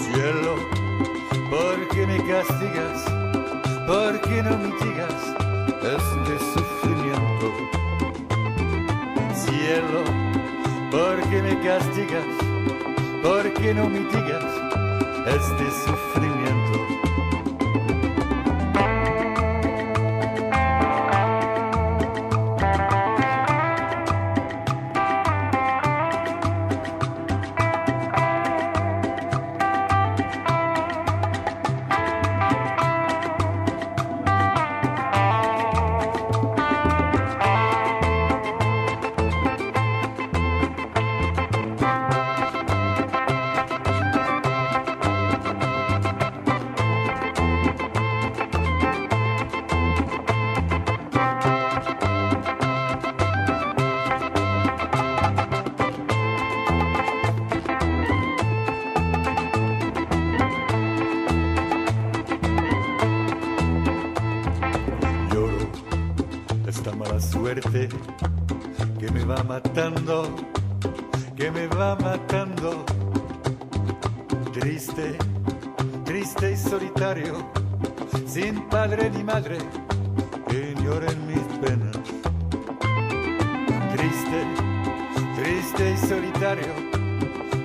[0.02, 0.73] Cielo,
[1.50, 3.04] ¿por qué me castigas?
[3.86, 5.14] ¿Por qué no mitigas
[5.82, 7.46] este sufrimiento?
[9.34, 10.04] Cielo,
[10.90, 12.24] ¿por qué me castigas?
[13.22, 14.44] ¿Por qué no mitigas
[15.26, 16.33] este sufrimiento?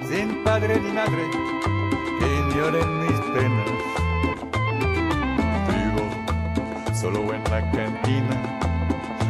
[0.09, 1.23] Sin padre ni madre,
[2.19, 3.69] que lloren mis penas.
[5.69, 6.05] Vivo
[6.99, 8.37] solo en la cantina,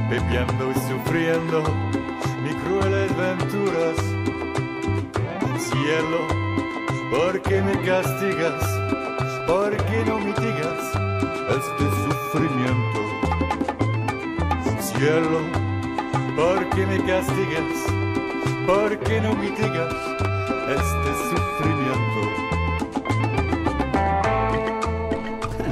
[0.09, 1.63] bebiendo y sufriendo
[2.43, 3.97] mis crueles venturas.
[5.67, 6.21] Cielo,
[7.11, 8.63] ¿por qué me castigas?
[9.47, 10.81] ¿Por qué no mitigas
[11.57, 13.01] este sufrimiento?
[14.79, 15.39] Cielo,
[16.37, 17.69] ¿por qué me castigas?
[18.65, 20.18] ¿Por qué no mitigas
[20.71, 21.99] este sufrimiento?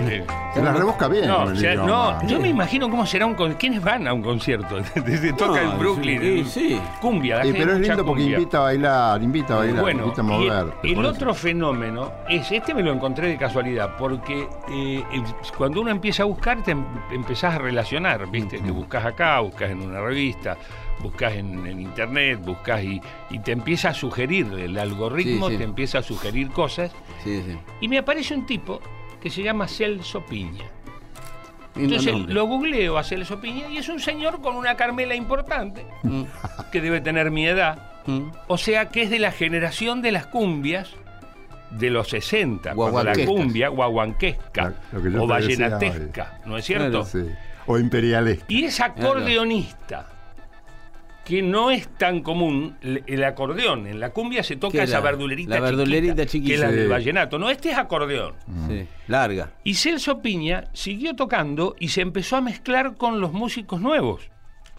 [0.09, 1.27] Eh, Se la rebusca bien.
[1.27, 4.13] No, el o sea, no, yo me imagino cómo será un con ¿Quiénes van a
[4.13, 4.77] un concierto?
[5.05, 6.45] Desde toca No, en Brooklyn.
[6.47, 6.79] sí.
[7.01, 8.37] Cumbia, la Sí, gente pero es lindo porque cumbia.
[8.39, 10.73] invita a bailar, invita a bailar, Bueno, invita a y mover.
[10.83, 11.13] el, por eso.
[11.13, 15.23] otro fenómeno es, este me lo encontré de casualidad, porque eh, eh,
[15.57, 18.59] cuando uno empieza a buscar, te em- empezás a relacionar, ¿viste?
[18.59, 20.57] Te buscas acá, buscas en una revista,
[21.01, 25.57] buscas en, en internet, buscas y, y te empieza a sugerir, el algoritmo Sí, sí.
[25.59, 26.91] te empieza a sugerir cosas,
[27.23, 27.57] Sí, sí.
[27.81, 28.81] y me aparece un tipo
[29.21, 30.65] que se llama Celso Piña.
[31.75, 36.23] Entonces lo googleo a Celso Piña y es un señor con una Carmela importante, Mm,
[36.71, 38.21] que debe tener mi edad, mm.
[38.47, 40.89] o sea que es de la generación de las cumbias
[41.71, 47.03] de los 60, cuando la cumbia guaguanquesca o decía vallenatesca, ¿no es cierto?
[47.03, 47.05] Claro.
[47.05, 47.25] Sí.
[47.67, 48.39] O imperiales.
[48.47, 50.07] Y es acordeonista,
[51.27, 53.85] que no es tan común el, acordeón.
[53.85, 56.87] En la cumbia se toca ¿Qué esa verdulerita la verdulerita chiquita, que es la del
[56.87, 57.37] vallenato.
[57.37, 58.35] No, este es acordeón.
[58.69, 59.51] Sí, larga.
[59.65, 64.29] Y Celso Piña siguió tocando y se empezó a mezclar con los músicos nuevos.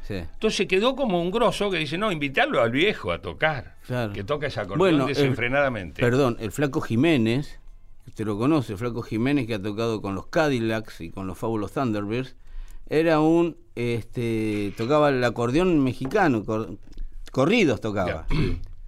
[0.05, 0.15] Sí.
[0.15, 3.75] Entonces quedó como un grosso que dice, no, invitarlo al viejo a tocar.
[3.87, 4.15] Claro.
[4.15, 6.01] Que toca ese acordeón Bueno, el- desenfrenadamente.
[6.01, 7.61] Perdón, el Flaco Jiménez,
[8.07, 11.37] usted lo conoce, el Flaco Jiménez que ha tocado con los Cadillacs y con los
[11.37, 12.37] Fábulos Thunderbirds,
[12.89, 16.77] era un, este, tocaba el acordeón mexicano, cor-
[17.33, 18.27] corridos tocaba.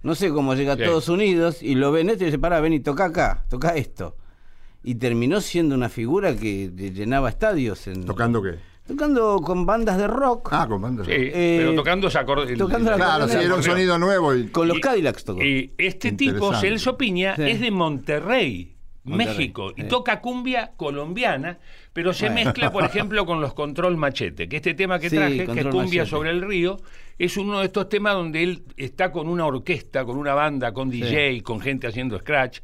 [0.03, 0.75] No sé cómo llega a.
[0.75, 4.15] Estados Unidos y lo ven esto y dice, pará, ven y toca acá, toca esto.
[4.83, 7.85] Y terminó siendo una figura que de- llenaba estadios.
[7.87, 8.55] En, ¿Tocando qué?
[8.87, 10.49] Tocando con bandas de rock.
[10.51, 11.05] Ah, con banda.
[11.05, 12.51] Sí, Eh, pero tocando ese acorde.
[12.51, 15.41] el- tocando la Claro, sí, era un sonido nuevo y Con los Y- Cadillacs tocó.
[15.43, 16.51] Y este tipo.
[16.55, 17.43] Celso Piña, Sí.
[17.43, 21.59] es de Monterrey, Monterrey, México, y toca cumbia colombiana,
[21.93, 22.45] pero se Bueno.
[22.45, 25.65] mezcla, por ejemplo, con los Control Machete, que este tema que Sí, traje, que es
[25.67, 26.05] Cumbia Machete.
[26.05, 26.77] sobre el río,
[27.19, 30.89] es uno de estos temas donde él está con una orquesta, con una banda, con
[30.89, 32.59] DJ, con gente haciendo scratch,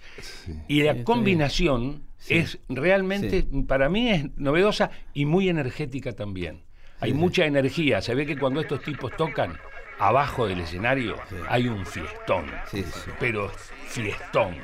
[0.68, 2.34] y la combinación Sí.
[2.34, 6.64] es realmente, para mí es novedosa y muy energética también.
[7.00, 9.58] Hay mucha energía, se ve que cuando estos tipos tocan,
[10.00, 11.16] abajo del escenario
[11.48, 13.12] hay un fiestón, Sí, sí, sí.
[13.20, 13.50] pero
[13.88, 14.56] fiestón.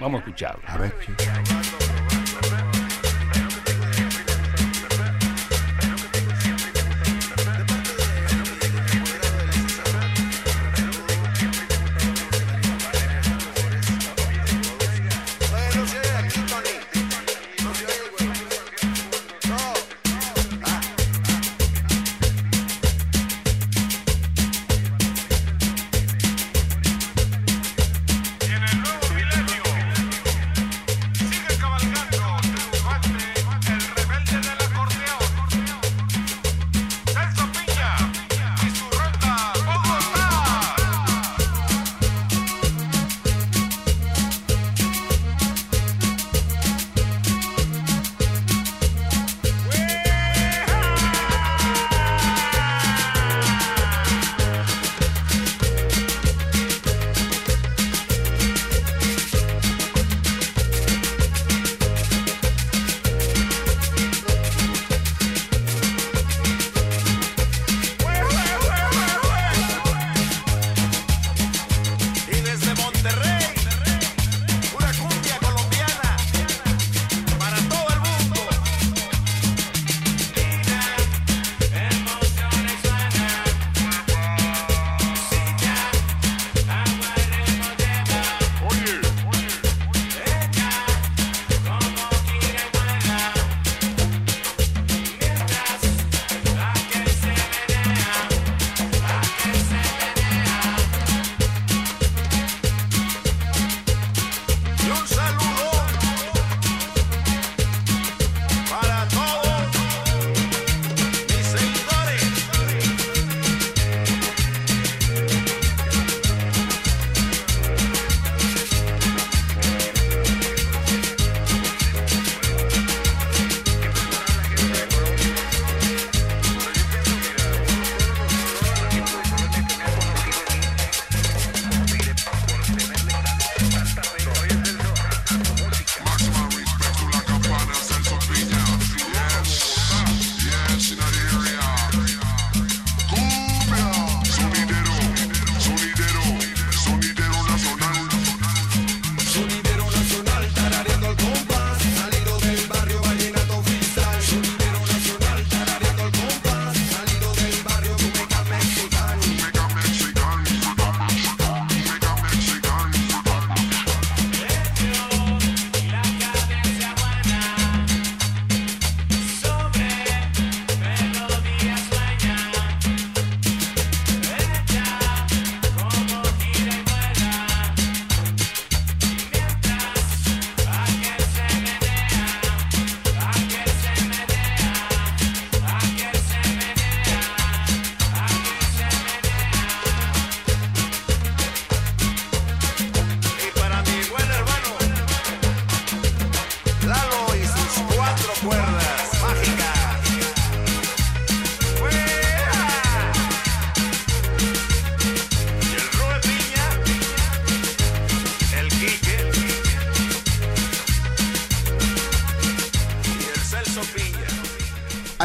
[0.00, 0.62] Vamos a escucharlo.
[0.66, 0.92] A ver,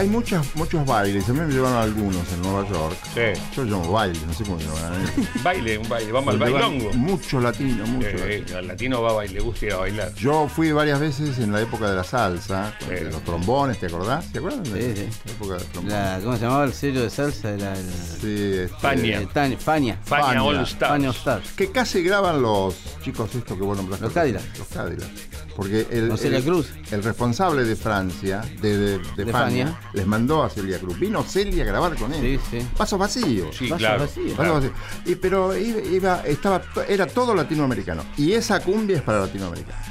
[0.03, 2.97] Hay muchas, muchos bailes, a mí me llevaron algunos en Nueva York.
[3.13, 3.39] Sí.
[3.55, 5.05] Yo llamo baile, no sé cómo se llaman.
[5.43, 6.91] Baile, un baile, vamos al bailongo.
[6.93, 8.57] Mucho latino, mucho Eh, latino.
[8.57, 10.13] al latino va a bailar, le gusta ir a bailar.
[10.15, 12.87] Yo fui varias veces en la época de la salsa, Sí.
[12.95, 14.29] de los trombones, ¿te acordás?
[14.33, 14.69] ¿Te acuerdas?
[14.73, 15.19] de Sí, sí.
[15.25, 15.97] La época de los trombones.
[15.97, 17.49] La- ¿Cómo se llamaba el sello de salsa?
[17.51, 17.85] Era el.
[17.85, 19.21] Sí, este, Fania.
[19.21, 19.99] eh, Tania- Fania.
[20.03, 20.43] Fania Fania.
[20.43, 20.91] All Stars.
[20.91, 21.51] Fania All Stars.
[21.53, 24.03] Que casi graban los chicos estos que vos nombraste.
[24.03, 24.59] Los Cadillacs.
[24.59, 25.11] Los Cadillacs.
[25.55, 26.69] Porque el, Con Celia el- Cruz.
[26.91, 29.79] el responsable de Francia, de, de, de De Fania, Fania.
[29.93, 30.99] les mandó a Celia Cruz.
[30.99, 32.39] Vino Celia a grabar con él.
[32.51, 32.67] Sí, sí.
[32.77, 33.55] Vasos vacíos.
[33.55, 33.99] Sí, claro.
[34.01, 34.71] vacíos.
[35.05, 38.03] Y, pero iba, iba- estaba, era todo latinoamericano.
[38.17, 39.81] Y esa cumbia es para latinoamericanos.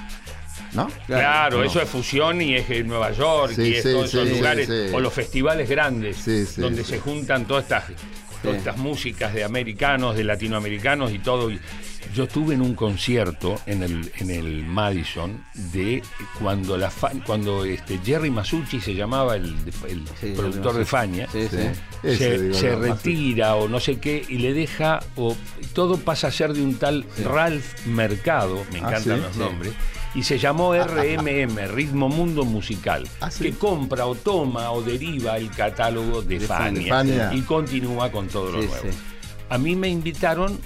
[0.73, 0.89] ¿No?
[1.07, 1.65] Claro, No.
[1.65, 4.35] eso es fusión y es en Nueva York Sí, y es sí, todos esos sí,
[4.37, 4.95] lugares sí, sí.
[4.95, 6.93] o los festivales grandes Sí, sí, donde sí.
[6.93, 7.85] se juntan todas estas
[8.43, 11.51] todas estas músicas de americanos, de latinoamericanos y todo.
[11.51, 11.61] Y
[12.15, 15.43] Yo estuve en un concierto en el en el Madison
[15.73, 16.03] de
[16.41, 16.91] cuando la
[17.25, 19.55] cuando este Jerry Masucci se llamaba el,
[19.89, 21.29] el Sí, productor de Fania.
[21.33, 21.57] Sí, sí.
[22.03, 25.37] Ese, se, digo, se no, retira o no sé qué y le deja o
[25.73, 29.73] todo pasa a ser de un tal Ralph Mercado, me Ah, encantan los nombres,
[30.15, 33.45] y se llamó RMM, Ritmo Mundo Musical, Ah, sí.
[33.45, 37.31] que compra o toma o deriva el catálogo de, De Fania, Fania.
[37.33, 38.83] y continúa con todo lo Sí, nuevo.
[38.91, 38.99] sí.
[39.49, 40.59] A mí me invitaron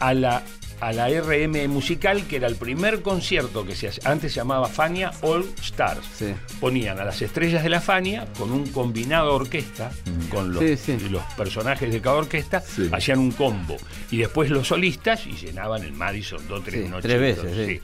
[0.00, 0.42] a la
[0.80, 5.12] a la RM musical, que era el primer concierto que se antes se llamaba Fania
[5.22, 6.04] All Stars.
[6.14, 6.34] Sí.
[6.60, 9.90] Ponían a las estrellas de la Fania con un combinado orquesta,
[10.30, 10.98] con los, Sí, sí.
[11.10, 12.62] los personajes de cada orquesta,
[12.92, 13.76] hacían un combo.
[14.10, 17.02] Y después los solistas y llenaban el Madison dos, tres noches.
[17.04, 17.80] tres veces.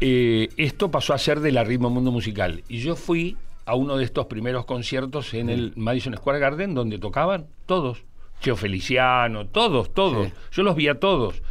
[0.00, 2.62] Eh, esto pasó a ser de la Ritmo Mundo Musical.
[2.68, 3.36] Y yo fui
[3.66, 8.04] a uno de estos primeros conciertos en el Madison Square Garden donde tocaban todos.
[8.40, 10.28] Cheo Feliciano, todos, todos.
[10.52, 11.42] Yo los vi a todos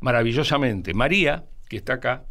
[0.00, 0.94] maravillosamente.
[0.94, 2.24] María, que está acá,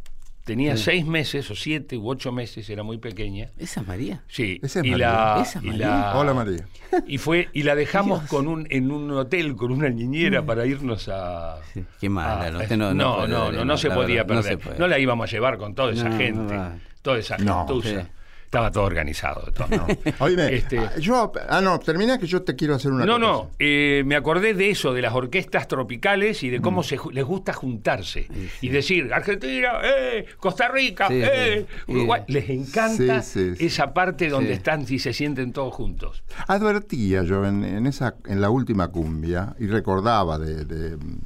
[0.44, 3.48] tenía seis meses o siete u ocho meses, era muy pequeña.
[3.58, 4.22] ¿Esa es María?
[4.28, 5.08] Sí, Esa es y, María.
[5.12, 5.86] la, ¿Esa es y María?
[5.88, 6.66] la- Hola María.
[7.06, 11.08] y fue y la dejamos con un en un hotel con una niñera para irnos
[11.08, 14.22] a Sí, qué mala, a- no, usted no- no no no, no, más, se podía
[14.22, 16.58] no perder se no, la íbamos a llevar con toda esa No, no gente
[17.02, 18.02] toda esa No, gentuza.
[18.02, 18.08] sí.
[18.50, 19.96] Estaba todo organizado todos modos.
[20.18, 23.24] Oíme, Este- ah, yo, ah, no, termina que yo te quiero hacer una no, cosa.
[23.26, 26.62] no, eh, me acordé de eso, de las orquestas tropicales y de Mm.
[26.62, 28.26] cómo se, les gusta juntarse
[28.60, 31.64] y decir, Argentina, eh, Costa Rica, Sí, eh.
[31.86, 32.22] Uruguay.
[32.26, 33.22] Les encanta
[33.58, 36.24] esa parte donde están y se sienten todos juntos.
[36.48, 41.20] Advertía yo en, en esa, en la última cumbia y recordaba de, de, mm,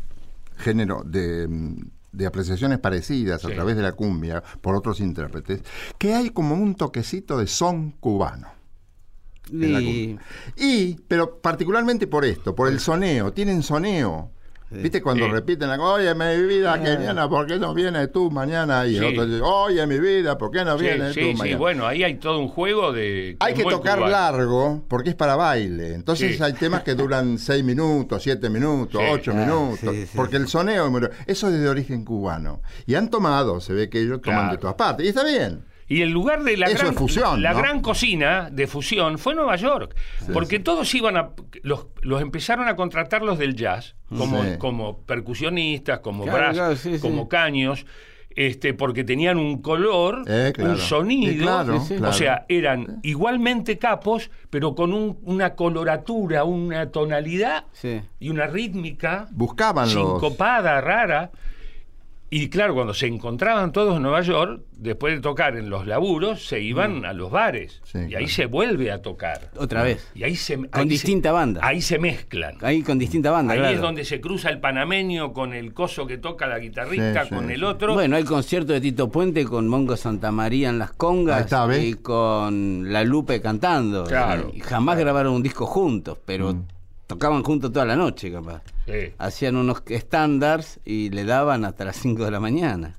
[0.59, 1.77] género, de, mm,
[2.17, 3.55] de apreciaciones parecidas a Sí.
[3.55, 5.63] través de la cumbia por otros intérpretes,
[5.99, 8.49] que hay como un toquecito de son cubano.
[9.53, 10.27] en la Y- cumbia.
[10.57, 14.31] Y, pero particularmente por esto, por el soneo, tienen soneo.
[14.83, 15.31] ¿Viste cuando Sí.
[15.33, 18.87] repiten, la- oye, mi vida, Keniana, ¿por qué no vienes tú mañana?
[18.87, 19.09] Y el Sí.
[19.11, 21.59] otro dice, oye, mi vida, ¿por qué no Sí, vienes sí, tú sí, mañana?
[21.59, 23.37] bueno, ahí hay todo un juego de...
[23.41, 24.13] Hay que tocar cubano.
[24.13, 25.95] largo porque es para baile.
[25.95, 26.43] Entonces Sí.
[26.43, 29.07] hay temas que duran seis minutos, siete minutos, Sí.
[29.11, 29.79] ocho Ah, minutos.
[29.95, 30.43] sí, sí, porque sí.
[30.43, 30.91] el soneo,
[31.27, 32.61] eso es de origen cubano.
[32.87, 34.53] Y han tomado, se ve que ellos toman Claro.
[34.53, 35.07] de todas partes.
[35.07, 35.65] Y está bien.
[35.87, 37.59] Y el lugar de la, Eso gran, fusión, la ¿no?
[37.59, 39.95] gran cocina de fusión fue Nueva York.
[40.33, 41.31] porque todos iban a.
[41.63, 44.51] Los, los empezaron a contratar los del jazz, como, Sí.
[44.59, 47.01] como percusionistas, como Claro, brass, claro, sí, sí.
[47.01, 47.85] como caños.
[48.37, 50.73] Este, porque tenían un color, Eh, claro.
[50.73, 51.95] un sonido, claro, Sí, sí.
[51.99, 52.11] claro.
[52.11, 58.01] o sea, eran igualmente capos, pero con un- una coloratura, una tonalidad Sí.
[58.19, 59.93] y una rítmica Buscaban los...
[60.21, 61.31] sincopada, rara.
[62.31, 66.45] Y claro, cuando se encontraban todos en Nueva York, después de tocar en los laburos,
[66.49, 67.81] se iban a los bares.
[67.85, 68.29] Sí, y ahí claro.
[68.29, 69.51] se vuelve a tocar.
[69.57, 70.11] Otra vez.
[70.17, 71.61] Y ahí se, Con ahí se- distinta banda.
[71.63, 72.57] Ahí se mezclan.
[72.63, 73.75] Ahí con distinta banda, Ahí claro.
[73.77, 77.47] es donde se cruza el panameño con el coso que toca la guitarrista, Sí, con
[77.47, 77.53] sí.
[77.55, 77.95] el otro.
[77.95, 82.93] Bueno, hay concierto de Tito Puente con Mongo Santamaría en las congas está, y con
[82.93, 84.05] La Lupe cantando.
[84.05, 84.51] Claro.
[84.53, 86.67] Y jamás grabaron un disco juntos, pero Mm.
[87.07, 88.63] Tocaban juntos toda la noche, capaz.
[88.87, 89.13] Sí.
[89.19, 92.99] Hacían unos estándares y le daban hasta las 5 de la mañana.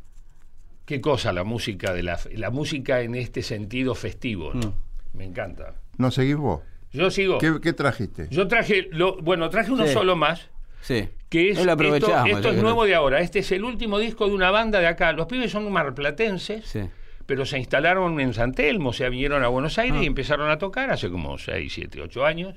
[0.86, 4.68] Qué cosa la música de la, la música en este sentido festivo, ¿no?
[4.70, 5.18] Mm.
[5.18, 5.74] Me encanta.
[5.98, 6.62] ¿No seguís vos?
[6.92, 7.38] Yo sigo.
[7.40, 8.28] ¿Qué, qué trajiste?
[8.30, 9.94] Yo traje, lo, bueno, traje uno Sí.
[9.94, 10.50] solo más.
[10.82, 11.10] Sí.
[11.30, 13.20] que es lo aprovechamos, esto es nuevo de ahora.
[13.22, 15.12] Este es el último disco de una banda de acá.
[15.14, 16.82] Los pibes son marplatenses, Sí.
[17.26, 20.04] pero se instalaron en San Telmo, o sea, vinieron a Buenos Aires Ah.
[20.04, 22.56] y empezaron a tocar hace como 6, 7, 8 años.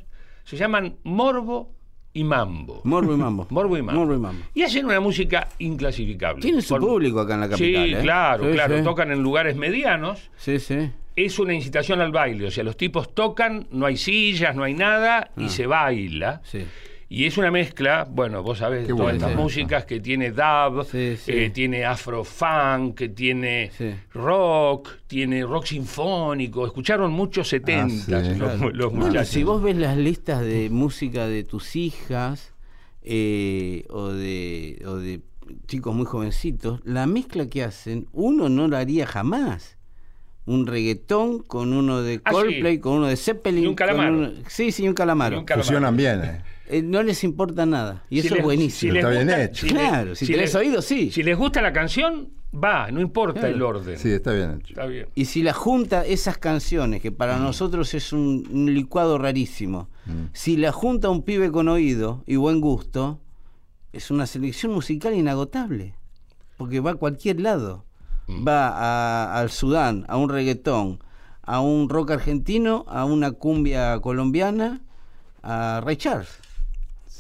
[0.49, 1.75] Se llaman Morbo
[2.15, 2.81] y Mambo.
[2.85, 3.47] Morbo y Mambo.
[3.51, 4.01] Morbo y Mambo.
[4.01, 4.45] Morbo y Mambo.
[4.55, 6.41] Y hacen una música inclasificable.
[6.41, 7.85] Tienen su Por- público acá en la capital.
[7.87, 7.99] Sí, ¿eh?
[8.01, 8.79] claro, Sí, claro.
[8.79, 8.83] sí.
[8.85, 10.31] Tocan en lugares medianos.
[10.39, 10.91] Sí, sí.
[11.17, 14.73] Es una incitación al baile, o sea, los tipos tocan, no hay sillas, no hay
[14.73, 15.49] nada, y Ah.
[15.49, 16.41] se baila.
[16.45, 16.65] Sí.
[17.11, 21.17] Y es una mezcla, bueno, vos sabés, Qué todas estas músicas que tiene dub, Sí,
[21.17, 21.33] sí.
[21.33, 23.95] eh, tiene afrofunk, que tiene Sí.
[24.13, 26.67] rock, tiene rock sinfónico.
[26.67, 28.35] Escucharon muchos 70 Ah, sí.
[28.39, 28.71] los, Claro.
[28.73, 32.53] los Bueno, si vos ves las listas de música de tus hijas
[33.03, 35.23] eh, o, de, o de
[35.67, 39.79] chicos muy jovencitos, la mezcla que hacen, uno no la haría jamás.
[40.45, 42.37] Un reggaetón con uno de Ah, sí.
[42.37, 43.65] Coldplay, con uno de Zeppelin.
[43.65, 44.13] Y un calamaro.
[44.13, 45.37] uno- sí, sí, un calamaro.
[45.37, 45.65] Y un calamaro.
[45.67, 46.43] Fusionan bien, ¿eh?
[46.71, 48.05] Eh, no les importa nada.
[48.11, 48.79] Y Si eso les- es buenísimo.
[48.81, 49.67] si les Está bien gusta- hecho.
[49.67, 51.11] si Claro, si tenés les- oído, sí.
[51.11, 53.55] Si les gusta la canción, va, no importa Claro.
[53.55, 53.99] el orden.
[53.99, 54.69] Sí, está bien hecho.
[54.75, 55.09] Está bien.
[55.15, 59.89] Y si la junta esas canciones, que para nosotros es un, un licuado rarísimo,
[60.33, 63.21] si la junta un pibe con oído y buen gusto,
[63.93, 65.95] es una selección musical inagotable.
[66.59, 67.85] Porque va a cualquier lado.
[68.29, 70.99] Va a- al Sudán, a un reggaetón,
[71.43, 74.83] a un rock argentino, a una cumbia colombiana,
[75.43, 76.29] a Ray Charles.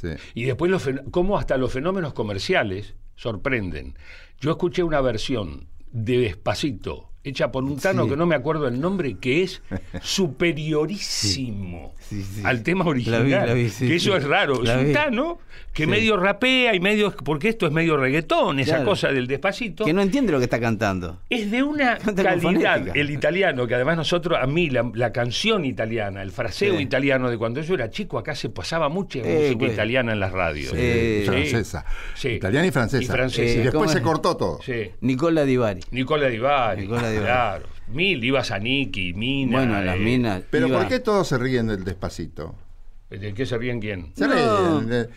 [0.01, 0.09] Sí.
[0.35, 3.97] Y después, los cómo hasta los fenómenos comerciales sorprenden.
[4.41, 8.11] Yo escuché una versión de Despacito, hecha por un tano Sí.
[8.11, 9.63] que no me acuerdo el nombre, que es
[10.03, 12.41] superiorísimo Sí, sí.
[12.45, 13.25] al tema La original.
[13.25, 14.63] vi, la vi, sí, que eso es raro.
[14.63, 14.93] La es un vi.
[14.93, 15.39] tano
[15.75, 15.91] que Sí.
[15.91, 17.15] medio rapea y medio.
[17.15, 18.91] Porque esto es medio reggaetón, esa Claro.
[18.91, 19.85] cosa del Despacito.
[19.85, 21.21] Que no entiende lo que está cantando.
[21.29, 25.65] Es de una Canta calidad el italiano, que además nosotros, a mí, la, la canción
[25.65, 26.83] italiana, el fraseo Sí.
[26.83, 29.73] italiano de cuando yo era chico, acá se pasaba mucha Eh, música güey.
[29.73, 30.73] italiana en las radios.
[30.75, 31.85] Eh, francesa.
[32.15, 32.29] Sí.
[32.31, 33.03] Italiana y francesa.
[33.03, 33.43] Y francesa.
[33.43, 34.61] Y Eh, después ¿cómo se cortó todo.
[34.63, 34.91] Sí.
[35.03, 35.81] Nicola Divari.
[35.91, 37.27] Nicola Di Bari, Nicola Di Bari.
[37.27, 37.78] claro.
[37.91, 39.59] Mil, ibas a Niki, Mina.
[39.59, 40.43] Bueno, las eh, minas.
[40.51, 42.55] Pero iba- ¿por qué todos se ríen del despacito?
[43.11, 44.13] ¿De qué se ríen quién?
[44.15, 44.81] Se No.
[44.81, 45.09] ríen.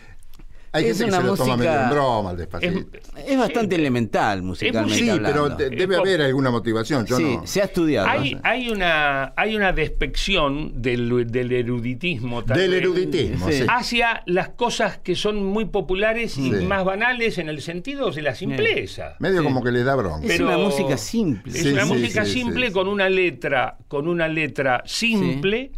[0.74, 2.86] Hay Es gente que una se lo toma música- medio en broma el despacito.
[3.26, 5.68] Es bastante elemental musicalmente sí, pero hablando.
[5.68, 7.04] debe haber alguna motivación.
[7.04, 7.46] Yo sí, no.
[7.46, 8.08] se ha estudiado.
[8.08, 13.64] Hay, hay, una, hay una despección del, del eruditismo tal Del eruditismo, Sí.
[13.68, 16.64] hacia las cosas que son muy populares y Sí.
[16.64, 19.16] más banales en el sentido de la simpleza.
[19.18, 19.44] Medio Sí.
[19.44, 20.26] como que le da bronca.
[20.26, 21.52] Es una música simple.
[21.52, 25.72] Es Sí, una sí, música sí, simple sí, con una letra, con una letra simple,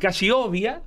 [0.00, 0.80] casi obvia,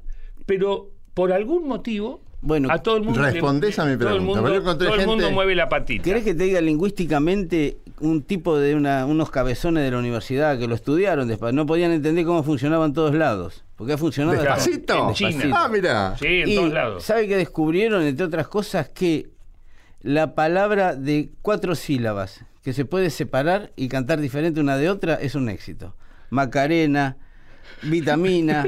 [0.48, 4.16] pero por algún motivo Bueno, a todo el mundo le- respondés a mi todo el
[4.20, 6.02] pregunta, mundo, yo todo el mundo mueve la patita.
[6.02, 10.66] ¿Querés que te diga lingüísticamente un tipo de una- unos cabezones de la universidad que
[10.66, 11.54] lo estudiaron después?
[11.54, 13.66] No podían entender cómo funcionaba en todos lados.
[13.76, 15.10] Porque ha funcionado ¿Despacito?
[15.10, 15.30] En China.
[15.32, 15.56] Despacito.
[15.58, 16.18] Ah, mira.
[16.18, 17.04] Sí, en Y todos lados.
[17.04, 19.28] ¿sabe que descubrieron, entre otras cosas, que
[20.02, 25.16] la palabra de cuatro sílabas que se puede separar y cantar diferente una de otra
[25.16, 25.96] es un éxito?
[26.30, 27.18] Macarena,
[27.84, 28.66] vitamina,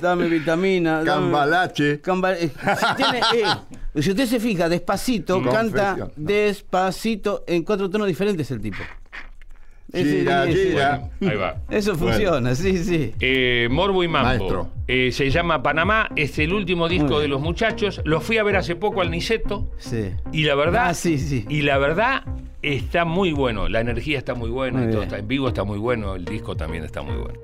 [0.00, 1.02] dame vitamina.
[1.04, 2.00] dame- Cambalache.
[2.00, 8.06] Camba- eh, si, tiene, eh, si usted se fija, despacito, canta despacito en cuatro tonos
[8.08, 8.78] diferentes el tipo.
[9.94, 11.10] Gira, ese- gira.
[11.20, 11.56] Ahí va.
[11.68, 13.12] Eso funciona, sí, sí.
[13.20, 14.26] Eh, Morbo y Mambo.
[14.28, 14.70] Maestro.
[14.88, 18.00] Eh, se llama Panamá, es el último disco de los muchachos.
[18.04, 20.10] Lo fui a ver hace poco al Niceto sí.
[20.32, 20.86] y la verdad.
[20.88, 21.44] Ah, sí, sí.
[21.50, 22.22] Y la verdad
[22.62, 23.68] está muy bueno.
[23.68, 25.08] La energía está muy buena Muy y todo bien.
[25.08, 26.14] está en vivo está muy bueno.
[26.14, 27.38] El disco también está muy bueno.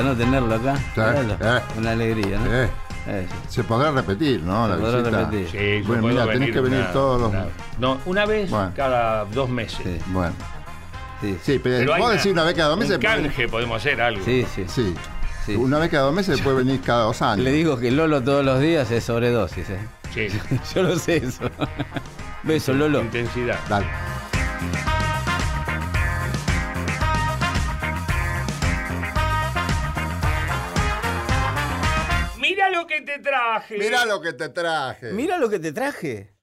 [0.00, 0.16] Alegría, ¿no?
[0.16, 0.54] Tenerlo
[1.34, 1.58] acá.
[1.58, 1.78] Eh.
[1.78, 2.54] Una alegría, ¿no?
[3.06, 4.64] Eh, se podrá repetir, ¿no?
[4.66, 5.18] Se La podrá visita.
[5.20, 5.48] repetir.
[5.50, 7.30] Sí, Bueno, mira, tenés que venir una- todos los.
[7.30, 7.46] una-
[7.78, 8.72] no, una vez Bueno.
[8.76, 9.78] cada dos meses.
[9.82, 9.98] Sí.
[10.08, 10.34] Bueno,
[11.20, 12.96] sí, sí, pero, Pero vos una- decís una vez cada dos meses.
[12.96, 14.24] Un canje, podemos hacer algo.
[14.24, 14.64] sí, sí.
[14.68, 14.94] Sí.
[15.46, 15.56] Sí.
[15.56, 17.42] Una vez cada dos meses después venís cada dos años.
[17.44, 19.78] Le digo que Lolo todos los días es sobredosis, ¿eh?
[20.12, 20.28] Sí.
[20.74, 21.44] Yo lo sé eso.
[22.42, 23.00] Beso, Lolo.
[23.00, 23.58] Intensidad.
[23.68, 23.86] Dale.
[33.76, 33.84] Traje.
[33.90, 35.12] Mira lo que te traje.
[35.12, 36.34] Mira lo que te traje.